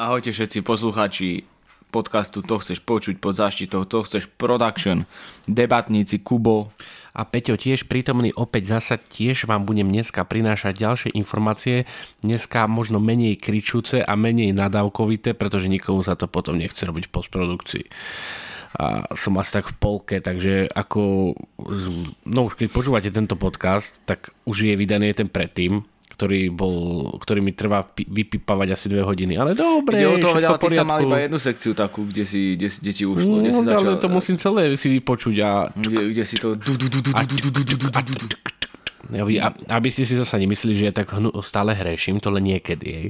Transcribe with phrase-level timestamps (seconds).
[0.00, 1.44] Ahojte všetci poslucháči
[1.92, 5.04] podcastu To chceš počuť pod záštitou To chceš production,
[5.44, 6.72] debatníci Kubo.
[7.12, 11.84] A Peťo tiež prítomný opäť zasa tiež vám budem dneska prinášať ďalšie informácie.
[12.24, 17.14] Dneska možno menej kričúce a menej nadávkovité, pretože nikomu sa to potom nechce robiť v
[17.20, 17.84] postprodukcii.
[18.80, 21.36] A som asi tak v polke, takže ako,
[22.24, 25.84] no už keď počúvate tento podcast, tak už je vydaný ten predtým,
[26.20, 29.40] ktorý, bol, ktorý mi trvá vypipávať asi dve hodiny.
[29.40, 32.68] Ale dobre, Ide o to, ale ty mal iba jednu sekciu takú, kde si, kde,
[32.68, 33.40] kde ti ušlo.
[33.40, 35.72] Kde si začal, ale to musím celé si vypočuť a...
[35.72, 36.60] Kde, kde si to...
[39.10, 41.08] Aby, aby ste si zase nemysleli, že ja tak
[41.40, 42.86] stále hreším, to len niekedy.
[42.92, 43.08] Hej.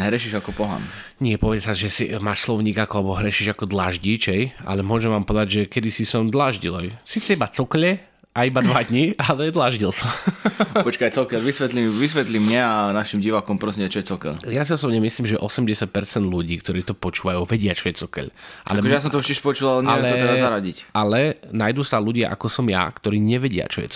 [0.00, 0.80] Hrešiš ako pohám.
[1.20, 5.28] Nie, povie sa, že si máš slovník ako, alebo hrešiš ako dlaždič, ale môžem vám
[5.28, 6.96] povedať, že kedy si som dlaždil.
[7.04, 10.08] Sice iba cokle, a iba dva dní, ale dlaždil som.
[10.88, 14.32] Počkaj, cokel, vysvetli, vysvetli mne a našim divákom prosím, čo je cokel.
[14.48, 15.92] Ja si osobne myslím, že 80%
[16.24, 18.26] ľudí, ktorí to počúvajú, vedia, čo je cokeľ.
[18.72, 20.76] Ale, Akože ja som to tiež počul, ale neviem to teda zaradiť.
[20.96, 23.92] Ale nájdú sa ľudia ako som ja, ktorí nevedia, čo je.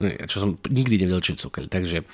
[0.00, 1.68] Nie, Čo som nikdy nevedel, čo je cokeľ.
[1.68, 2.08] Takže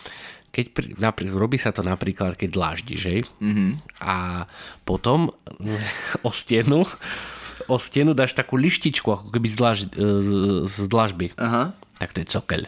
[0.51, 3.29] keď pri, napríklad, robí sa to napríklad, keď dláždiš?
[3.39, 3.71] Mm-hmm.
[4.03, 4.49] A
[4.83, 5.31] potom
[6.27, 6.83] o stenu
[7.65, 10.31] o stenu dáš takú lištičku, ako keby z, dlaž, z,
[10.69, 11.27] z dlažby.
[11.41, 11.73] Aha.
[11.97, 12.63] Tak to je cokeľ.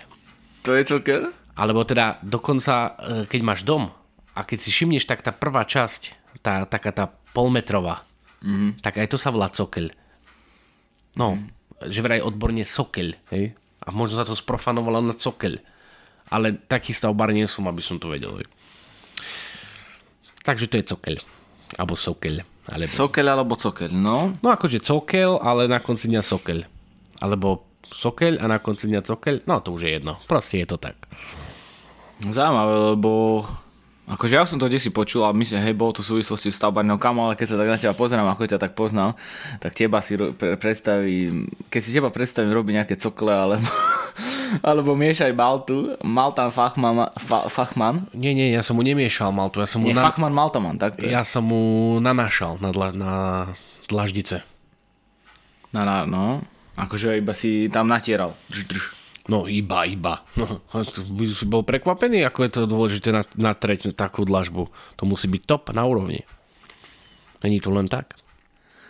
[0.65, 1.23] To je cokel?
[1.59, 2.91] Alebo teda dokonca, e,
[3.27, 3.91] keď máš dom
[4.33, 8.07] a keď si všimneš, tak tá prvá časť, tá, taká tá polmetrová,
[8.41, 8.81] mm-hmm.
[8.85, 9.91] tak aj to sa volá cokeľ.
[11.19, 11.91] No, mm-hmm.
[11.91, 13.59] že vraj odborne sokeľ, hej?
[13.83, 15.59] A možno sa to sprofanovalo na cokeľ.
[16.29, 18.47] Ale taký stavbar nie som, aby som to vedel, hej.
[20.45, 21.17] Takže to je cokeľ.
[21.77, 22.45] Alebo sokeľ.
[22.69, 22.93] Alebo...
[22.93, 24.37] Sokel alebo cokel, no.
[24.45, 26.59] No akože cokel, ale na konci dňa sokeľ.
[27.25, 29.49] Alebo sokeľ a na konci dňa cokeľ.
[29.49, 30.21] No to už je jedno.
[30.29, 31.01] Proste je to tak.
[32.21, 33.43] Zaujímavé, lebo
[34.09, 37.01] akože ja som to desi počul a myslím, hej, bolo to v súvislosti s stavbarnou
[37.01, 39.17] kamo, ale keď sa tak na teba pozerám, ako ťa tak poznal,
[39.61, 43.65] tak teba si pre- predstavím, keď si teba predstavím robiť nejaké cokle, alebo,
[44.69, 49.61] alebo miešaj maltu, Maltan Fachman, fa, Fachman, Nie, nie, ja som mu nemiešal maltu.
[49.61, 50.05] Ja som mu, nie, na...
[50.05, 51.13] Fachman Maltaman, tak to je.
[51.13, 52.93] ja som mu nanášal na, dla...
[52.93, 53.13] na
[53.89, 54.45] dlaždice.
[55.73, 56.45] Na, na, no,
[56.77, 58.37] akože iba si tam natieral.
[58.53, 58.85] Drž, drž.
[59.29, 60.25] No iba, iba.
[60.41, 60.65] No,
[61.13, 64.73] by si bol prekvapený, ako je to dôležité na, na treť takú dlažbu.
[64.97, 66.25] To musí byť top na úrovni.
[67.45, 68.17] Není to len tak.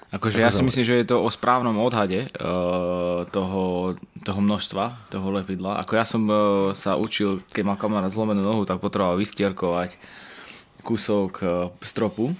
[0.08, 3.92] Akože ja si myslím, že je to o správnom odhade uh, toho,
[4.24, 5.76] toho množstva, toho lepidla.
[5.84, 10.00] Ako ja som uh, sa učil, keď mal kamarát zlomenú nohu, tak potreboval vystierkovať
[10.80, 11.50] kúsok uh,
[11.84, 12.32] stropu.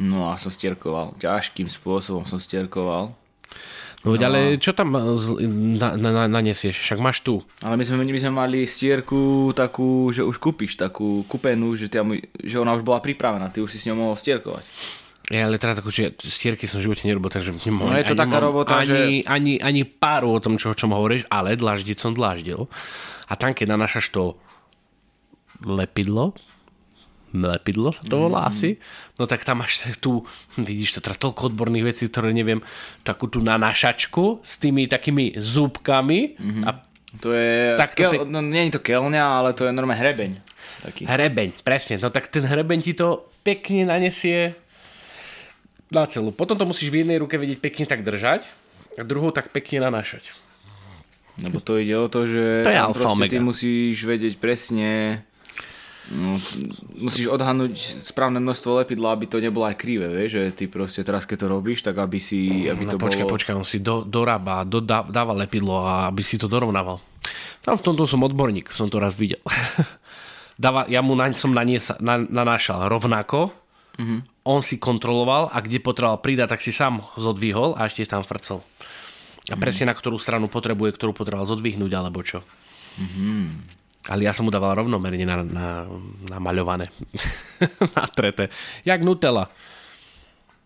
[0.00, 1.20] No a som stierkoval.
[1.20, 3.12] Ťažkým spôsobom som stierkoval.
[4.00, 4.24] No, no.
[4.24, 6.72] ale čo tam na, na, na, nanesieš?
[6.72, 7.44] Však máš tu.
[7.60, 12.16] Ale my sme, my sme mali stierku takú, že už kúpiš, takú kúpenú, že, tam,
[12.40, 14.64] že ona už bola pripravená, ty už si s ňou mohol stierkovať.
[15.30, 18.22] Ja, ale teraz akože stierky som v živote nerobil, takže nemám, No, je to ani
[18.26, 22.10] taká robota, ani, ani, ani páru o tom, čo, o čom hovoríš, ale dlaždiť som
[22.10, 22.66] dlaždil.
[23.24, 24.34] A tam, keď nanášaš to
[25.60, 26.34] lepidlo,
[27.30, 28.50] lepidlo sa to volá Mm.
[28.50, 28.70] asi,
[29.14, 30.26] no tak tam máš tu,
[30.58, 32.58] vidíš to, teda toľko odborných vecí, ktoré neviem,
[33.00, 36.62] takú tú nanášačku s tými takými zúbkami Mhm.
[36.64, 36.70] a
[37.12, 40.30] To je, Tak to kel, no nie je to kelňa, ale to je normálne hrebeň.
[40.80, 41.02] Taký.
[41.04, 41.98] Hrebeň, presne.
[41.98, 44.54] No tak ten hrebeň ti to pekne nanesie
[45.90, 46.30] na celú.
[46.30, 48.46] Potom to musíš v jednej ruke vedieť pekne tak držať
[48.94, 50.30] a druhou tak pekne nanášať.
[51.40, 53.32] Lebo to ide o to, že To je proste omega.
[53.32, 55.22] ty musíš vedieť presne,
[56.06, 56.36] no,
[56.94, 61.24] musíš odhadnúť správne množstvo lepidla, aby to nebolo aj krivé, vieš, že ty proste teraz
[61.24, 63.34] keď to robíš, tak aby si, aby No to počkaj, bolo...
[63.34, 67.00] počkaj, on si do, dorába, dodá, dáva lepidlo a aby si to dorovnával.
[67.64, 69.40] Tam v tomto som odborník, som to raz videl.
[70.60, 73.56] dáva, ja mu na, som naniesa, na, nanášal rovnako,
[74.00, 74.39] Mhm.
[74.50, 78.60] On si kontroloval a kde potreboval pridať, tak si sám zodvihol a ešte tam frcol.
[79.46, 79.60] A Mhm.
[79.60, 82.42] presne na ktorú stranu potrebuje, ktorú potreboval zodvihnúť alebo čo.
[82.98, 83.78] Mhm.
[84.08, 85.66] Ale ja som mu dával rovnomerne na, na,
[86.26, 86.88] namaľované.
[87.96, 88.48] Natrete.
[88.82, 89.52] Jak Nutella.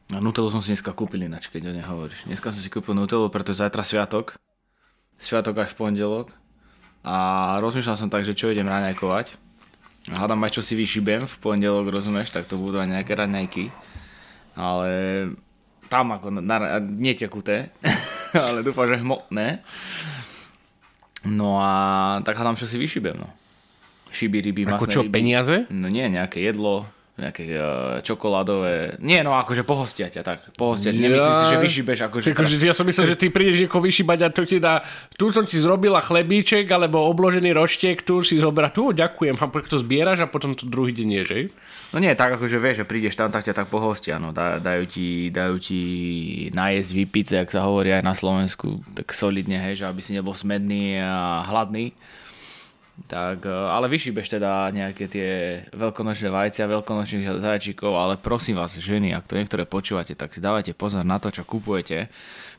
[0.06, 2.24] A Nutellu som si dneska kúpil ináč, keď o nej hovoríš.
[2.24, 4.38] Dneska som si kúpil Nutellu, pretože zajtra sviatok.
[5.18, 6.28] Sviatok až v pondelok.
[7.02, 7.16] A
[7.58, 9.34] rozmýšľal som tak, že čo idem raňajkovať.
[10.04, 13.72] Hádam aj čo si vyšibem v pondelok, rozumieš, tak to budú aj nejaké raňajky.
[14.52, 14.90] Ale
[15.88, 17.72] tam ako na, netekuté,
[18.36, 19.64] ale dúfam, že hmotné.
[21.24, 21.72] No a
[22.20, 23.32] tak hádam, čo si vyšibem, no.
[24.12, 25.12] Šiby, ryby, Ako masné čo, ryby.
[25.12, 25.56] peniaze?
[25.72, 26.84] No nie, nejaké jedlo,
[27.14, 30.98] nejaké uh, čokoládové, nie no akože pohostia ťa tak, pohostia, ja...
[30.98, 32.26] nemyslím si, že vyšibeš akože...
[32.34, 34.82] akože ja som myslel, že ty prídeš niekoho vyšibať a to ti dá,
[35.14, 39.78] tu som ti zrobila chlebíček alebo obložený roštiek, tu si zoberá, tu ďakujem a to
[39.78, 41.38] zbieraš a potom to druhý deň je, že?
[41.94, 44.82] No nie, tak akože vieš, že prídeš tam, tak ťa tak pohostia, no, dá, dajú
[44.90, 45.80] ti, dajú ti
[46.50, 50.34] najesť, vypiť, ak sa hovorí aj na Slovensku, tak solidne, hej, že aby si nebol
[50.34, 51.94] smedný a hladný.
[52.94, 55.30] Tak, e, ale vyšíbeš teda nejaké tie
[55.74, 60.78] veľkonočné vajcia, veľkonočných zajčíkov, ale prosím vás, ženy, ak to niektoré počúvate, tak si dávajte
[60.78, 62.06] pozor na to, čo kupujete,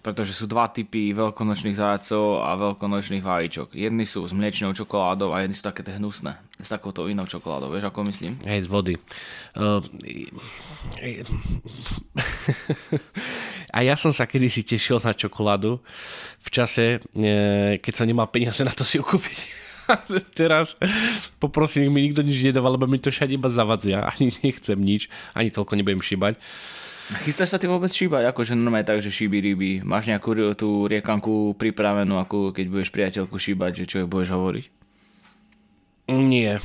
[0.04, 3.80] pretože sú dva typy veľkonočných zajacov a veľkonočných vajíčok.
[3.80, 7.72] Jedni sú s mliečnou čokoládou a jedni sú také tie hnusné, s takouto inou čokoládou,
[7.72, 8.36] vieš ako myslím?
[8.44, 9.00] Hej, z vody.
[9.56, 9.80] Uh,
[13.76, 15.80] a ja som sa kedysi tešil na čokoládu
[16.44, 19.65] v čase, e, keď som nemal peniaze na to si ju kúpiť.
[20.40, 20.74] teraz
[21.38, 24.06] poprosím, mi nikto nič nedával, lebo mi to všade iba zavadzia.
[24.12, 26.38] Ani nechcem nič, ani toľko nebudem šíbať.
[27.22, 28.34] Chystáš sa ty vôbec šíbať?
[28.34, 29.86] Akože normálne tak, že šíbi ryby.
[29.86, 34.66] Máš nejakú tú riekanku pripravenú, ako keď budeš priateľku šíbať, že čo jej budeš hovoriť?
[36.18, 36.58] Nie.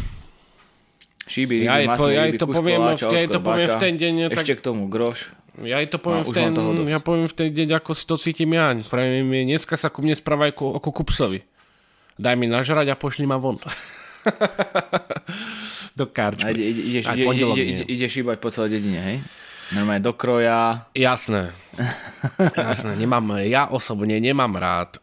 [1.29, 4.13] Šíbi ryby, ja, po, ja ryby, to poviem, koláča, ja to poviem v ten deň.
[4.33, 4.59] Ešte tak...
[4.59, 5.29] k tomu groš.
[5.61, 6.49] Ja to poviem, no, v ten,
[6.89, 8.73] ja poviem v ten deň, ako si to cítim ja.
[8.89, 11.45] Pravím, dneska sa ku mne správa ako, ako kupsovi
[12.21, 13.57] daj mi nažrať a pošli ma von.
[15.99, 16.53] do karčmy.
[16.53, 19.17] Ide, ide, ideš, ide, ide, ide, ideš šíbať po celej dedine, hej?
[19.71, 20.91] Normálne do kroja.
[20.93, 21.55] Jasné.
[22.59, 22.99] Jasné.
[22.99, 24.99] Nemám, ja osobne nemám rád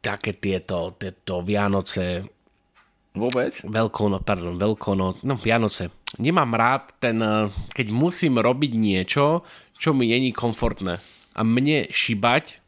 [0.00, 2.24] také tieto, tieto Vianoce.
[3.12, 3.60] Vôbec?
[3.60, 5.92] Veľkono, pardon, veľkono, no Vianoce.
[6.16, 7.20] Nemám rád ten,
[7.76, 9.44] keď musím robiť niečo,
[9.76, 10.96] čo mi není komfortné.
[11.36, 12.64] A mne šibať,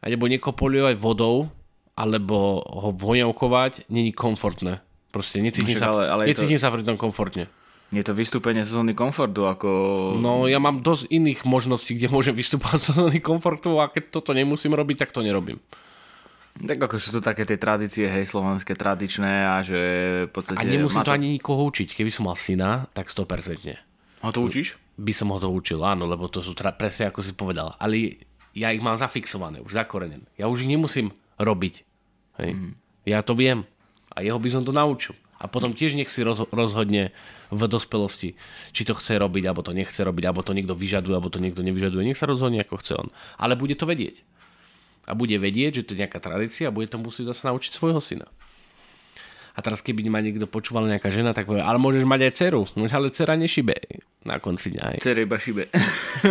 [0.00, 1.52] alebo niekoho polievať vodou,
[2.02, 4.82] alebo ho voňavkovať, není komfortné.
[5.14, 6.62] Proste necítim, sa, ale, ale necítim to...
[6.66, 7.46] sa pri tom komfortne.
[7.92, 9.68] Je to vystúpenie z zóny komfortu, ako...
[10.16, 14.32] No ja mám dosť iných možností, kde môžem vystúpať z zóny komfortu a keď toto
[14.32, 15.60] nemusím robiť, tak to nerobím.
[16.56, 19.80] Tak ako sú to také tie tradície, hej, slovanské tradičné a že
[20.28, 20.56] v podstate...
[20.56, 21.12] A nemusím to...
[21.12, 21.92] to ani nikoho učiť.
[21.92, 24.24] Keby som mal syna, tak 100%.
[24.24, 24.80] Ho to učíš?
[24.96, 26.72] By som ho to učil, áno, lebo to sú tra...
[26.72, 27.76] presne ako si povedal.
[27.76, 28.24] Ale
[28.56, 30.24] ja ich mám zafixované, už zakorenené.
[30.40, 31.91] Ja už ich nemusím robiť.
[32.42, 32.52] Hej.
[32.58, 32.74] Mm.
[33.06, 33.62] Ja to viem.
[34.12, 35.14] A jeho by som to naučil.
[35.42, 37.10] A potom tiež nech si rozhodne
[37.50, 38.38] v dospelosti,
[38.70, 41.66] či to chce robiť, alebo to nechce robiť, alebo to niekto vyžaduje, alebo to niekto
[41.66, 42.06] nevyžaduje.
[42.06, 43.10] Nech sa rozhodne, ako chce on.
[43.42, 44.22] Ale bude to vedieť.
[45.10, 47.98] A bude vedieť, že to je nejaká tradícia a bude to musieť zase naučiť svojho
[47.98, 48.30] syna.
[49.52, 52.62] A teraz keby ma niekto počúval nejaká žena, tak povie, ale môžeš mať aj dceru.
[52.72, 53.76] No, ale dcera nešibe
[54.24, 55.02] na konci dňa.
[55.02, 55.68] Dcera iba šibe.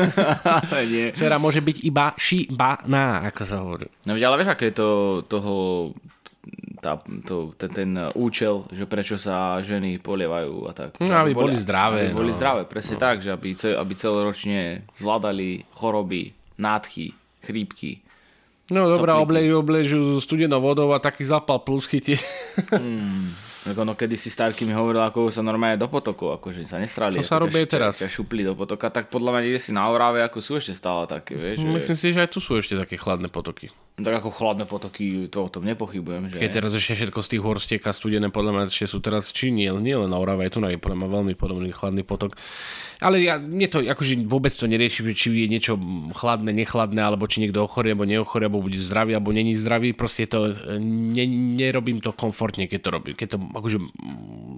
[0.92, 1.14] Nie.
[1.14, 3.88] Dcera môže byť iba šibaná, ako sa hovorí.
[4.10, 4.90] No ale vieš, aké je to
[5.30, 5.54] toho,
[6.82, 6.98] tá,
[7.30, 10.98] to, ten, ten účel, že prečo sa ženy polievajú a tak.
[10.98, 12.10] No, aby, boli, boli zdravé.
[12.10, 12.20] Aby no.
[12.26, 13.02] boli zdravé, presne no.
[13.06, 17.14] tak, že aby, aby celoročne zvládali choroby, nádchy,
[17.46, 18.02] chrípky
[18.72, 22.16] No dobrá, obležu, obležu studenou vodou a taký zapal plus chytie.
[22.72, 23.36] Hmm.
[23.62, 27.22] Ako no, kedy si Starky mi hovoril, ako sa normálne do potokov, akože sa nestrali.
[27.22, 28.02] To sa robí teraz.
[28.02, 31.06] Ťa šupli do potoka, tak podľa mňa ide si na Orave, ako sú ešte stále
[31.06, 31.62] také, vieš.
[31.62, 32.02] Myslím že...
[32.02, 33.70] si, že aj tu sú ešte také chladné potoky.
[34.00, 36.32] Tak ako chladné potoky, to o tom nepochybujem.
[36.32, 36.38] Že...
[36.40, 39.52] Keď teraz ešte všetko z tých hor stieka studené, podľa mňa ešte sú teraz, či
[39.52, 42.40] nie, nie len na Orave, aj tu na podľa mňa veľmi podobný chladný potok.
[43.04, 45.76] Ale ja, mne to akože vôbec to nerieši, či je niečo
[46.15, 49.92] chladné, nechladné, alebo či niekto ochorie, alebo neochorie, alebo bude zdravý, alebo není zdravý.
[49.92, 51.25] Proste to, ne,
[51.60, 53.13] nerobím to komfortne, keď to robím.
[53.20, 53.77] Keď to akože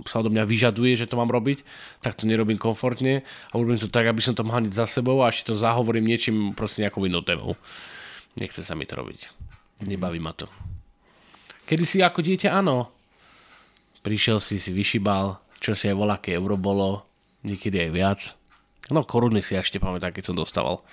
[0.07, 1.65] sa odo mňa vyžaduje, že to mám robiť,
[2.05, 5.33] tak to nerobím komfortne a urobím to tak, aby som to mal za sebou a
[5.33, 7.57] ešte to zahovorím niečím proste nejakou inou témou.
[8.37, 9.29] Nechce sa mi to robiť.
[9.85, 10.49] Nebaví ma to.
[11.63, 12.91] Kedy si ako dieťa, áno.
[14.03, 17.07] Prišiel si, si vyšibal, čo si aj voľaké euro bolo,
[17.47, 18.19] niekedy aj viac.
[18.91, 20.83] No koruny si ešte pamätám, keď som dostával.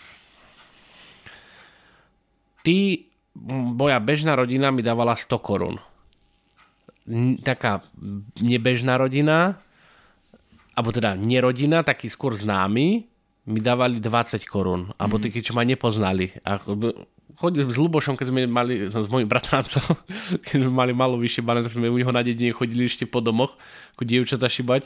[2.62, 3.02] Ty,
[3.74, 5.76] moja bežná rodina mi dávala 100 korún.
[7.42, 7.82] Taká
[8.38, 9.58] nebežná rodina,
[10.78, 13.10] alebo teda nerodina, taký skôr známy,
[13.50, 14.94] mi dávali 20 korún.
[14.94, 15.22] Alebo mm.
[15.26, 16.30] tí, čo ma nepoznali.
[16.46, 16.62] A
[17.40, 19.96] chodili s Lubošom, keď sme mali, no, s mojim bratrancom,
[20.44, 23.56] keď sme mali malo vyšíbané, tak sme u neho na dedine chodili ešte po domoch,
[23.96, 24.84] ako dievčata šibať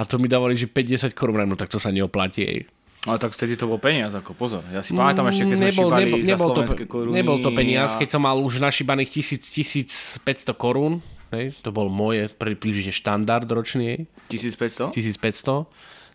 [0.00, 2.40] a to mi dávali, že 50 korún, no tak to sa neoplatí.
[2.40, 2.60] Ej.
[3.08, 4.60] Ale tak vtedy to bol peniaz, ako pozor.
[4.68, 7.14] Ja si pamätám ešte, keď sme nebol, šibali nebol, nebol za slovenské to, koruny.
[7.16, 7.98] Nebol to peniaz, a...
[8.00, 11.00] keď som mal už našibaných 1000, 1500 korún,
[11.32, 14.04] hej, to bol moje približne štandard ročný.
[14.28, 14.92] 1500?
[14.92, 15.64] 1500.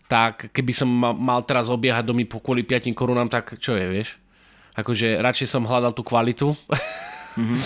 [0.06, 4.14] Tak keby som mal teraz obiehať domy po kvôli 5 korunám, tak čo je, vieš?
[4.76, 6.52] Akože radšej som hľadal tú kvalitu.
[7.36, 7.60] Mm-hmm.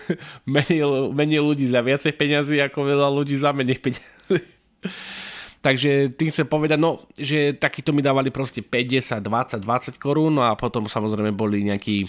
[0.54, 0.80] menej,
[1.12, 4.40] menej ľudí za viacej peňazí, ako veľa ľudí za menej peňazí.
[5.64, 10.48] Takže tým chcem povedať, no, že takýto mi dávali proste 50, 20, 20 korún no
[10.48, 12.08] a potom samozrejme boli nejakí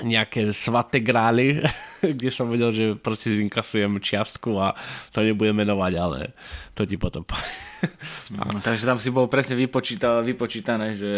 [0.00, 1.60] nejaké svaté grály,
[2.16, 4.72] kde som vedel, že proste zinkasujem čiastku a
[5.12, 6.32] to nebudem menovať, ale
[6.72, 7.24] to ti potom
[8.32, 11.14] no, Takže tam si bol presne vypočíta, vypočítané, že,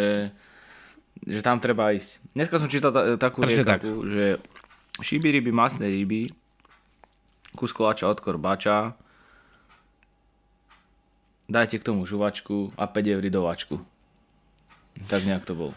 [1.20, 2.18] že tam treba ísť.
[2.34, 4.08] Dneska som čítal ta, takú Presne riekaku, tak.
[4.10, 4.24] že
[5.00, 6.32] šíby ryby, masné ryby,
[7.54, 8.96] kus koláča od korbáča,
[11.46, 13.76] dajte k tomu žuvačku a 5 eur dovačku.
[15.08, 15.70] Tak nejak to bol.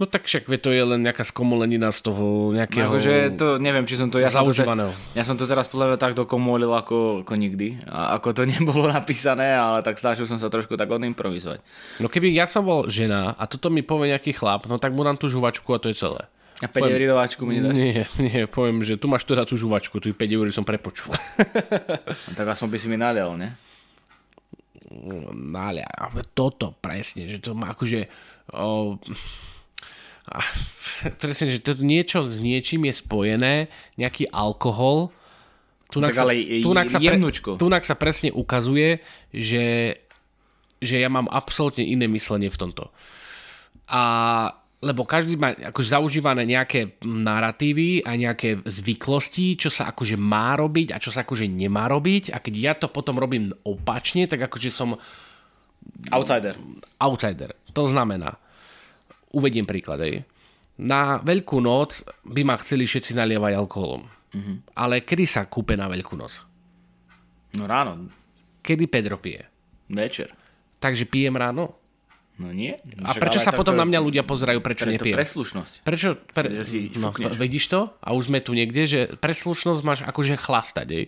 [0.00, 2.88] No tak však to je len nejaká skomolenina z toho nejakého...
[2.88, 4.18] Akože to, neviem, či som to...
[4.18, 4.64] Ja som to,
[5.12, 7.76] ja som to teraz podľa tak dokomolil ako, ako nikdy.
[7.86, 11.60] A ako to nebolo napísané, ale tak snažil som sa trošku tak odimprovizovať.
[12.00, 15.04] No keby ja som bol žena a toto mi povie nejaký chlap, no tak mu
[15.04, 16.24] dám tú žuvačku a to je celé.
[16.62, 17.74] A 5 eur dováčku mi nedáš?
[17.74, 21.10] Nie, nie, poviem, že tu máš teda tú žuvačku, tu 5 eur som prepočul.
[22.30, 23.58] no, tak aspoň by si mi nalial, ne?
[25.34, 25.90] Nalia,
[26.38, 28.06] toto presne, že to má akože...
[28.54, 28.94] O,
[31.22, 33.54] presne, že to niečo s niečím je spojené,
[33.98, 35.10] nejaký alkohol,
[35.92, 37.16] tunak, tak sa, ale tunak, sa pre,
[37.60, 39.98] tunak sa presne ukazuje, že,
[40.80, 42.88] že ja mám absolútne iné myslenie v tomto.
[43.92, 44.02] A
[44.82, 50.90] lebo každý má akože zaužívané nejaké narratívy a nejaké zvyklosti, čo sa akože má robiť
[50.90, 54.74] a čo sa akože nemá robiť a keď ja to potom robím opačne, tak akože
[54.74, 54.98] som
[56.10, 56.58] Outsider.
[56.98, 57.54] outsider.
[57.74, 58.38] To znamená,
[59.32, 60.24] uvediem príklad, aj.
[60.80, 64.08] Na Veľkú noc by ma chceli všetci nalievať alkoholom.
[64.32, 64.56] Mm-hmm.
[64.72, 66.40] Ale kedy sa kúpe na Veľkú noc?
[67.56, 68.08] No ráno.
[68.64, 69.44] Kedy Pedro pije?
[69.92, 70.32] Večer.
[70.80, 71.76] Takže pijem ráno?
[72.40, 72.72] No nie.
[73.04, 75.14] A prečo sa potom na mňa ľudia pozerajú, prečo pre nepijem?
[75.14, 75.84] preslušnosť.
[75.84, 76.16] Prečo?
[76.32, 76.48] Pre...
[76.48, 77.36] Že si no, fúkneš.
[77.36, 77.80] vidíš to?
[78.00, 81.04] A už sme tu niekde, že preslušnosť máš akože chlastať, ej?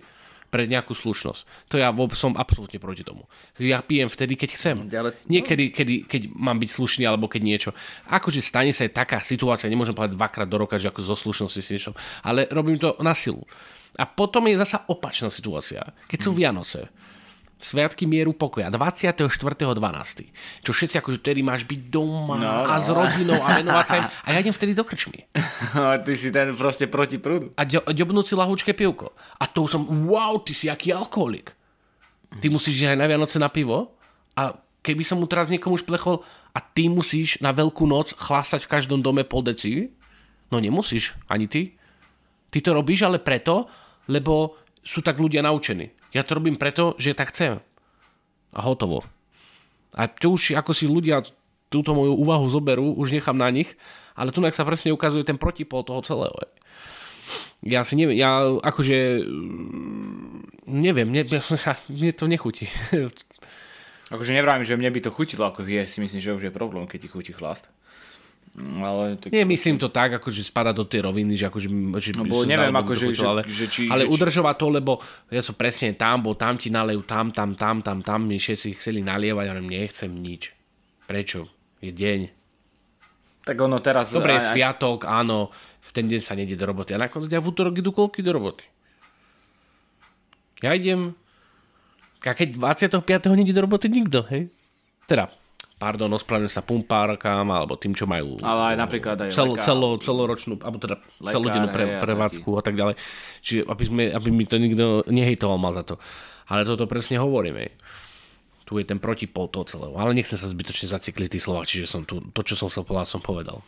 [0.54, 1.66] Pre nejakú slušnosť.
[1.74, 3.26] To ja som absolútne proti tomu.
[3.58, 4.76] Ja pijem vtedy, keď chcem.
[4.94, 7.70] Ale- Nie kedy, kedy, keď mám byť slušný alebo keď niečo.
[8.06, 11.58] Akože stane sa aj taká situácia, nemôžem povedať dvakrát do roka, že ako zo slušnosti
[11.58, 11.90] si niečo,
[12.22, 13.42] ale robím to na silu.
[13.98, 15.82] A potom je zasa opačná situácia.
[16.06, 16.86] Keď sú Vianoce,
[17.64, 19.72] Sviatky mieru pokoja, 24.12.
[20.60, 22.76] Čo všetci akože vtedy máš byť doma No, a no.
[22.76, 24.04] s rodinou a venovať sa im.
[24.04, 25.24] A ja idem vtedy do krčmy
[25.72, 27.56] A ty si ten proste proti prúdu.
[27.56, 29.10] a ďo- ďobnúť si lahúčke pivko.
[29.34, 31.56] A to som, wow, ty si aký alkoholik.
[32.34, 33.96] Ty musíš ísť aj na Vianoce na pivo
[34.34, 38.70] a keby som mu teraz niekomu šplechol a ty musíš na veľkú noc chlastať v
[38.70, 39.88] každom dome pol deci,
[40.50, 41.78] no nemusíš, ani ty.
[42.50, 43.66] Ty to robíš ale preto,
[44.06, 45.88] lebo sú tak ľudia naučení.
[46.14, 47.58] Ja to robím preto, že tak chcem.
[48.54, 49.02] A hotovo.
[49.94, 51.26] A čo už ako si ľudia
[51.74, 53.74] túto moju úvahu zoberú, už nechám na nich,
[54.14, 56.34] ale tu sa presne ukazuje ten protipol toho celého.
[57.66, 61.26] Ja si neviem, ja akože mm, neviem, ne,
[61.90, 62.70] mne to nechutí.
[64.12, 66.86] Akože nevrám, že mne by to chutilo, ako je, si myslím, že už je problém,
[66.86, 67.66] keď ti chutí chlast.
[68.56, 69.28] Ale tak...
[69.28, 71.66] Nie, myslím to tak, akože spada do tej roviny, že akože...
[71.66, 74.92] Že No, bo neviem, akože, dochuť, že- ale, že či- ale že udržovať to, lebo
[75.26, 78.78] ja som presne tam, bol tam ti nalejú, tam, tam, tam, tam, tam, mi všetci
[78.78, 80.54] chceli nalievať, ale nechcem nič.
[81.04, 81.50] Prečo?
[81.78, 82.20] Je deň.
[83.42, 84.08] Tak ono teraz...
[84.08, 86.94] Dobre, aj- je sviatok, áno, v ten deň sa nejde do roboty.
[86.94, 88.62] A nakoniec ja v útorok idú koľky do roboty.
[90.60, 91.18] Ja idem...
[92.22, 93.02] A keď 25.
[93.34, 94.48] nejde do roboty nikto, hej?
[95.04, 95.28] Teda,
[95.78, 99.64] pardon, ospravedlňujem sa pumpárkam, alebo tým, čo majú Ale aj napríklad aj cel, lekár.
[99.66, 102.94] celo, celoročnú, alebo teda Lekár, celodennú pre, prevádzku a tak ďalej.
[103.44, 105.94] Čiže aby, sme, aby mi to nikto nehejtoval mal za to.
[106.48, 107.70] Ale toto presne hovorím, hej.
[108.64, 109.92] Tu je ten protipol toho celého.
[109.96, 113.12] Ale nechcem sa zbytočne zacikliť tých slovách, čiže som tu, to, čo som chcel povedať,
[113.12, 113.60] som povedal.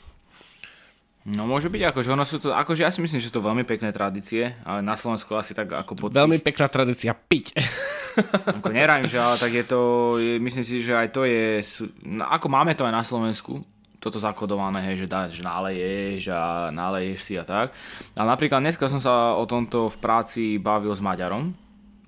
[1.27, 3.67] No môže byť, akože ono sú to, akože ja si myslím, že sú to veľmi
[3.67, 6.15] pekné tradície, ale na Slovensku asi tak ako pod...
[6.15, 7.51] Veľmi pekná tradícia piť.
[8.57, 9.81] Ako nerajím, že ale tak je to,
[10.17, 13.61] je, myslím si, že aj to je, sú, no, ako máme to aj na Slovensku,
[14.01, 17.77] toto zakodované, hej, že, dá, že náleješ a náleješ si a tak.
[18.17, 21.53] Ale napríklad dneska som sa o tomto v práci bavil s Maďarom.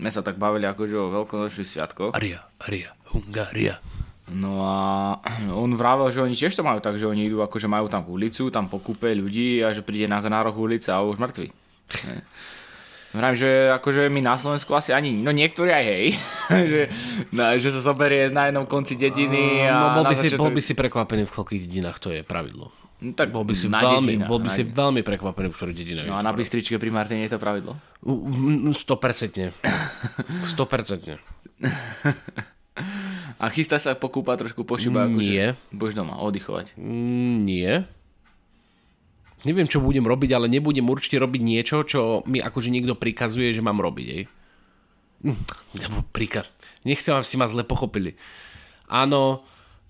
[0.00, 2.16] My sa tak bavili akože o veľkonočných sviatkoch.
[2.16, 3.82] Aria, Aria, Hungaria.
[4.28, 4.76] No a
[5.48, 8.52] on vravel, že oni tiež to majú tak, že oni idú, akože majú tam ulicu,
[8.52, 11.48] tam pokúpe ľudí a že príde na, na roh ulice a už mŕtvy.
[13.08, 16.06] Vravím, že akože my na Slovensku asi ani, no niektorí aj hej,
[16.76, 16.80] že,
[17.32, 20.60] no, že sa zoberie na jednom konci dediny a No bol by, si, bol by
[20.60, 22.68] si prekvapený, v koľkých dedinách to je pravidlo.
[23.00, 26.04] no, tak Bol by si, veľmi, dedinách, bol by si veľmi prekvapený, v ktorej dedinách.
[26.04, 27.80] No a na Bystričke pri Martine je to pravidlo?
[28.04, 29.56] U- u- 100%.
[29.56, 31.16] 100%.
[33.38, 35.46] A chystá sa pokúpať trošku po akože Nie.
[35.70, 36.74] budeš doma oddychovať.
[36.74, 37.72] Mm, Nie.
[39.46, 43.62] Neviem, čo budem robiť, ale nebudem určite robiť niečo, čo mi akože niekto prikazuje, že
[43.62, 44.06] mám robiť.
[44.10, 44.22] Ej.
[45.78, 46.50] Nebo príklad.
[46.82, 48.18] Nechcem, aby si ma zle pochopili.
[48.90, 49.46] Áno,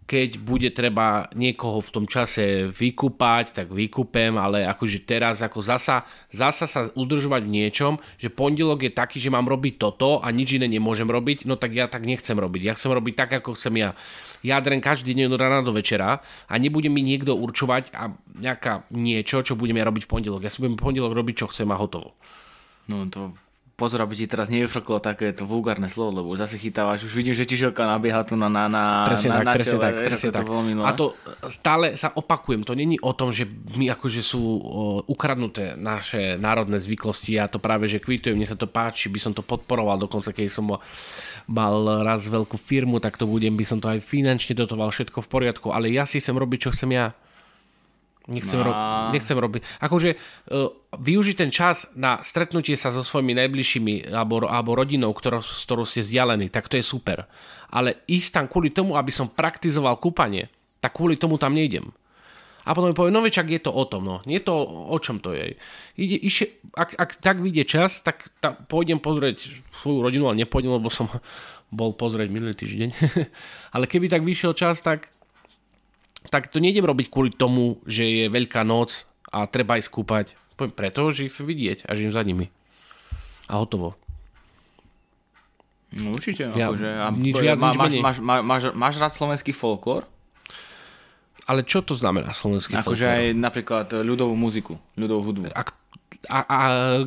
[0.09, 6.09] keď bude treba niekoho v tom čase vykúpať, tak vykúpem, ale akože teraz ako zasa,
[6.33, 10.57] zasa sa udržovať v niečom, že pondelok je taký, že mám robiť toto a nič
[10.57, 12.61] iné nemôžem robiť, no tak ja tak nechcem robiť.
[12.65, 13.93] Ja chcem robiť tak, ako chcem ja.
[14.41, 18.09] Ja drem každý deň od rána do večera a nebude mi niekto určovať a
[18.41, 20.49] nejaká niečo, čo budem ja robiť v pondelok.
[20.49, 22.17] Ja si budem v pondelok robiť, čo chcem a hotovo.
[22.89, 23.37] No to
[23.79, 27.47] pozor, aby ti teraz nevyfrklo takéto vulgárne slovo, lebo už zase chytávaš, už vidím, že
[27.47, 30.09] ti žilka nabieha tu na, na, na, presne na, tak, na presne čele, tak, vieš,
[30.11, 30.43] presne tak.
[30.43, 30.83] To milé.
[30.83, 31.07] A to
[31.47, 33.47] stále sa opakujem, to není o tom, že
[33.79, 38.59] my akože sú o, ukradnuté naše národné zvyklosti, ja to práve že kvitujem, mne sa
[38.59, 40.67] to páči, by som to podporoval, dokonca keď som
[41.47, 45.29] mal raz veľkú firmu, tak to budem, by som to aj finančne dotoval, všetko v
[45.31, 47.15] poriadku, ale ja si chcem robiť, čo chcem ja.
[48.29, 49.09] Nechcem, ro- No.
[49.11, 49.81] nechcem robiť.
[49.81, 55.41] Akože uh, využiť ten čas na stretnutie sa so svojimi najbližšími alebo, alebo rodinou, ktorou,
[55.41, 57.25] s ktorou ste vzdialení, tak to je super.
[57.73, 61.89] Ale ísť tam kvôli tomu, aby som praktizoval kúpanie, tak kvôli tomu tam nejdem.
[62.69, 64.21] A potom mi povie, no večak je to o tom, no.
[64.29, 64.53] Nie to
[64.93, 65.57] o čom to je.
[65.97, 70.77] Ide, iše, ak, ak tak vyjde čas, tak ta, pôjdem pozrieť svoju rodinu, ale nepôjdem,
[70.77, 71.09] lebo som
[71.73, 72.89] bol pozrieť minulý týždeň.
[73.75, 75.09] ale keby tak vyšiel čas, tak
[76.29, 80.27] tak to nejdem robiť kvôli tomu, že je veľká noc a treba ísť kúpať.
[80.57, 82.53] Poviem preto, že ich chcem vidieť a žijem za nimi.
[83.49, 83.97] A hotovo.
[85.97, 89.57] No určite, Ja- akože, a, nič viac, má, máš, máš, máš, máš, máš rád slovenský
[89.57, 90.05] folklór?
[91.49, 93.09] Ale čo to znamená slovenský Akože folklór?
[93.09, 95.49] aj napríklad ľudovú muziku, ľudovú hudbu.
[95.57, 95.65] A,
[96.29, 96.59] a, a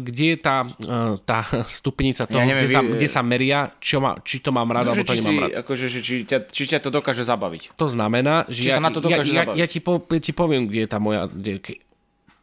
[0.01, 3.60] kde je tá, e, tá stupnica toho, Ja neviem, kde, sa, vy- kde sa meria,
[3.77, 5.51] čo má, či to mám rád, No, alebo to nemám si, rád.
[5.62, 7.77] akože, že či, ťa, či ťa to dokáže zabaviť.
[7.77, 10.33] To znamená, že Či ja, sa na to ja, ja, ja, ti po, ja ti
[10.33, 11.29] poviem, kde je tá moja...
[11.29, 11.62] Kde,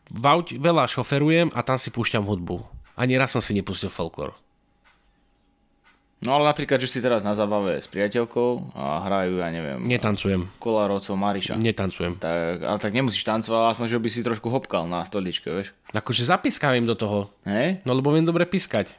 [0.09, 2.65] v aute veľa šoferujem a tam si púšťam hudbu.
[2.97, 4.33] Ani raz som si nepustil folklór.
[6.19, 10.51] No ale napríklad, že si teraz na zabave s priateľkou a hrajú, ja neviem, Netancujem.
[10.59, 11.63] Kolárovcov Mariša.
[11.63, 12.19] Netancujem.
[12.19, 15.71] Tak, ale tak nemusíš tancovať, aspoň, že by si trošku hopkal na stoličke, vieš.
[15.95, 17.31] Akože zapískam im do toho.
[17.47, 17.87] Hej?
[17.87, 18.99] No lebo viem dobre pískať.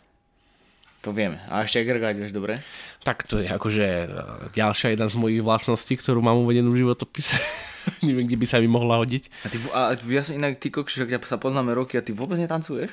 [1.03, 1.43] To vieme.
[1.51, 2.63] A ešte aj grgať, vieš, dobre?
[3.03, 4.07] Tak to je akože e,
[4.51, 7.35] ďalšia jedna z mojich vlastností, ktorú mám uvedenú v životopise.
[8.07, 9.23] Neviem, kde by sa mi mohla hodiť.
[9.43, 12.35] A ty, a ja som inak, ty kokš, že sa poznáme roky a ty vôbec
[12.35, 12.91] netancuješ?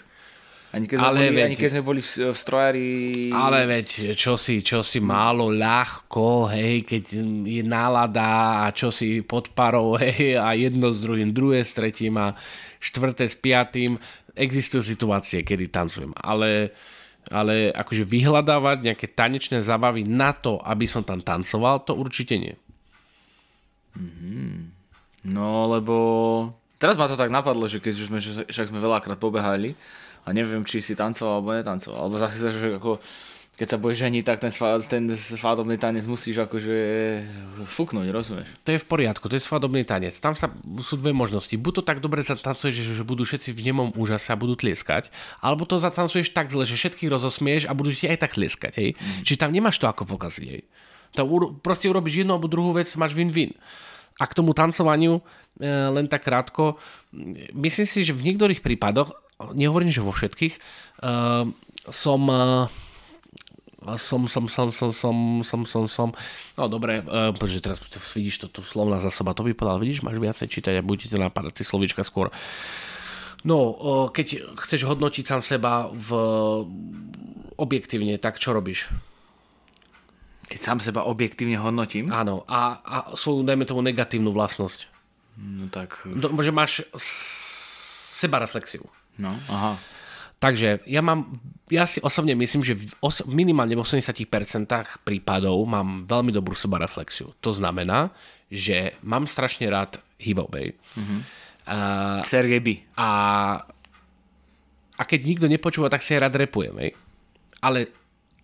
[0.69, 2.87] Ani keď Ale boli, veď- ani keď sme boli v, v strojári...
[3.31, 7.05] Ale veď, čo si, čo si málo, ľahko, hej, keď
[7.43, 8.27] je nálada
[8.63, 12.37] a čo si pod parou, hej, a jedno s druhým, druhé s tretím a
[12.77, 13.97] štvrté s piatým.
[14.33, 16.77] Existujú situácie, kedy tancujem, ale,
[17.27, 22.53] ale akože vyhľadávať nejaké tanečné zábavy na to, aby som tam tancoval, to určite nie.
[25.25, 25.97] No, lebo
[26.77, 29.73] teraz ma to tak napadlo, že keď už sme, že- však sme veľakrát pobehali
[30.27, 31.99] a neviem, či si tancoval alebo netancoval.
[32.03, 32.99] Alebo zase, že ako,
[33.57, 36.77] keď sa budeš ženiť, tak ten, svá, ten svadobný tanec musíš akože
[37.71, 38.51] fúknuť, rozumieš?
[38.67, 40.19] To je v poriadku, to je svadobný tanec.
[40.19, 40.51] Tam sa,
[40.83, 41.55] sú dve možnosti.
[41.55, 45.15] Buď to tak dobre zatancuješ, že, že budú všetci v nemom úžase a budú tlieskať,
[45.39, 48.73] alebo to zatancuješ tak zle, že všetkých rozosmieš a budú ti aj tak tlieskať.
[48.83, 48.91] Hej?
[48.99, 49.23] Mm.
[49.23, 50.49] Čiže tam nemáš to ako pokaziť.
[50.51, 50.63] Hej?
[51.17, 53.55] To uro- proste urobíš jednu alebo druhú vec, máš win-win.
[54.21, 55.23] A k tomu tancovaniu,
[55.57, 56.77] E, len tak krátko.
[57.57, 59.17] Myslím si, že v niektorých prípadoch,
[59.57, 60.61] nehovorím, že vo všetkých, e,
[61.91, 62.69] som e,
[63.95, 65.17] som, som, som, som, som,
[65.47, 66.09] som, som, som.
[66.59, 67.79] No dobre, uh, bože, teraz
[68.19, 71.63] vidíš to, tu slovná zásoba, to by povedal, vidíš, máš viacej čítať a budete napadať
[71.63, 72.35] tie slovíčka skôr.
[73.47, 76.09] No, uh, keď chceš hodnotiť sám seba v,
[77.63, 78.91] objektívne, tak čo robíš?
[80.51, 82.11] Keď sám seba objektívne hodnotím?
[82.11, 84.96] Áno, a, a svoju, dajme tomu, negatívnu vlastnosť
[85.37, 86.73] no tak, Do, že máš
[88.17, 88.85] sebareflexiu.
[89.17, 89.77] no, aha.
[90.37, 91.41] Takže ja mám,
[91.73, 94.21] ja si osobne myslím, že v os, minimálne v 80%
[95.01, 97.33] prípadov mám veľmi dobrú sebareflexiu.
[97.41, 98.13] To znamená,
[98.53, 100.77] že mám strašne rád hip-hop, hej.
[101.65, 102.69] A, Sergej B.
[103.01, 103.09] a,
[104.93, 106.93] a keď nikto nepočúva, tak si aj rád repujem, hej.
[107.65, 107.89] Ale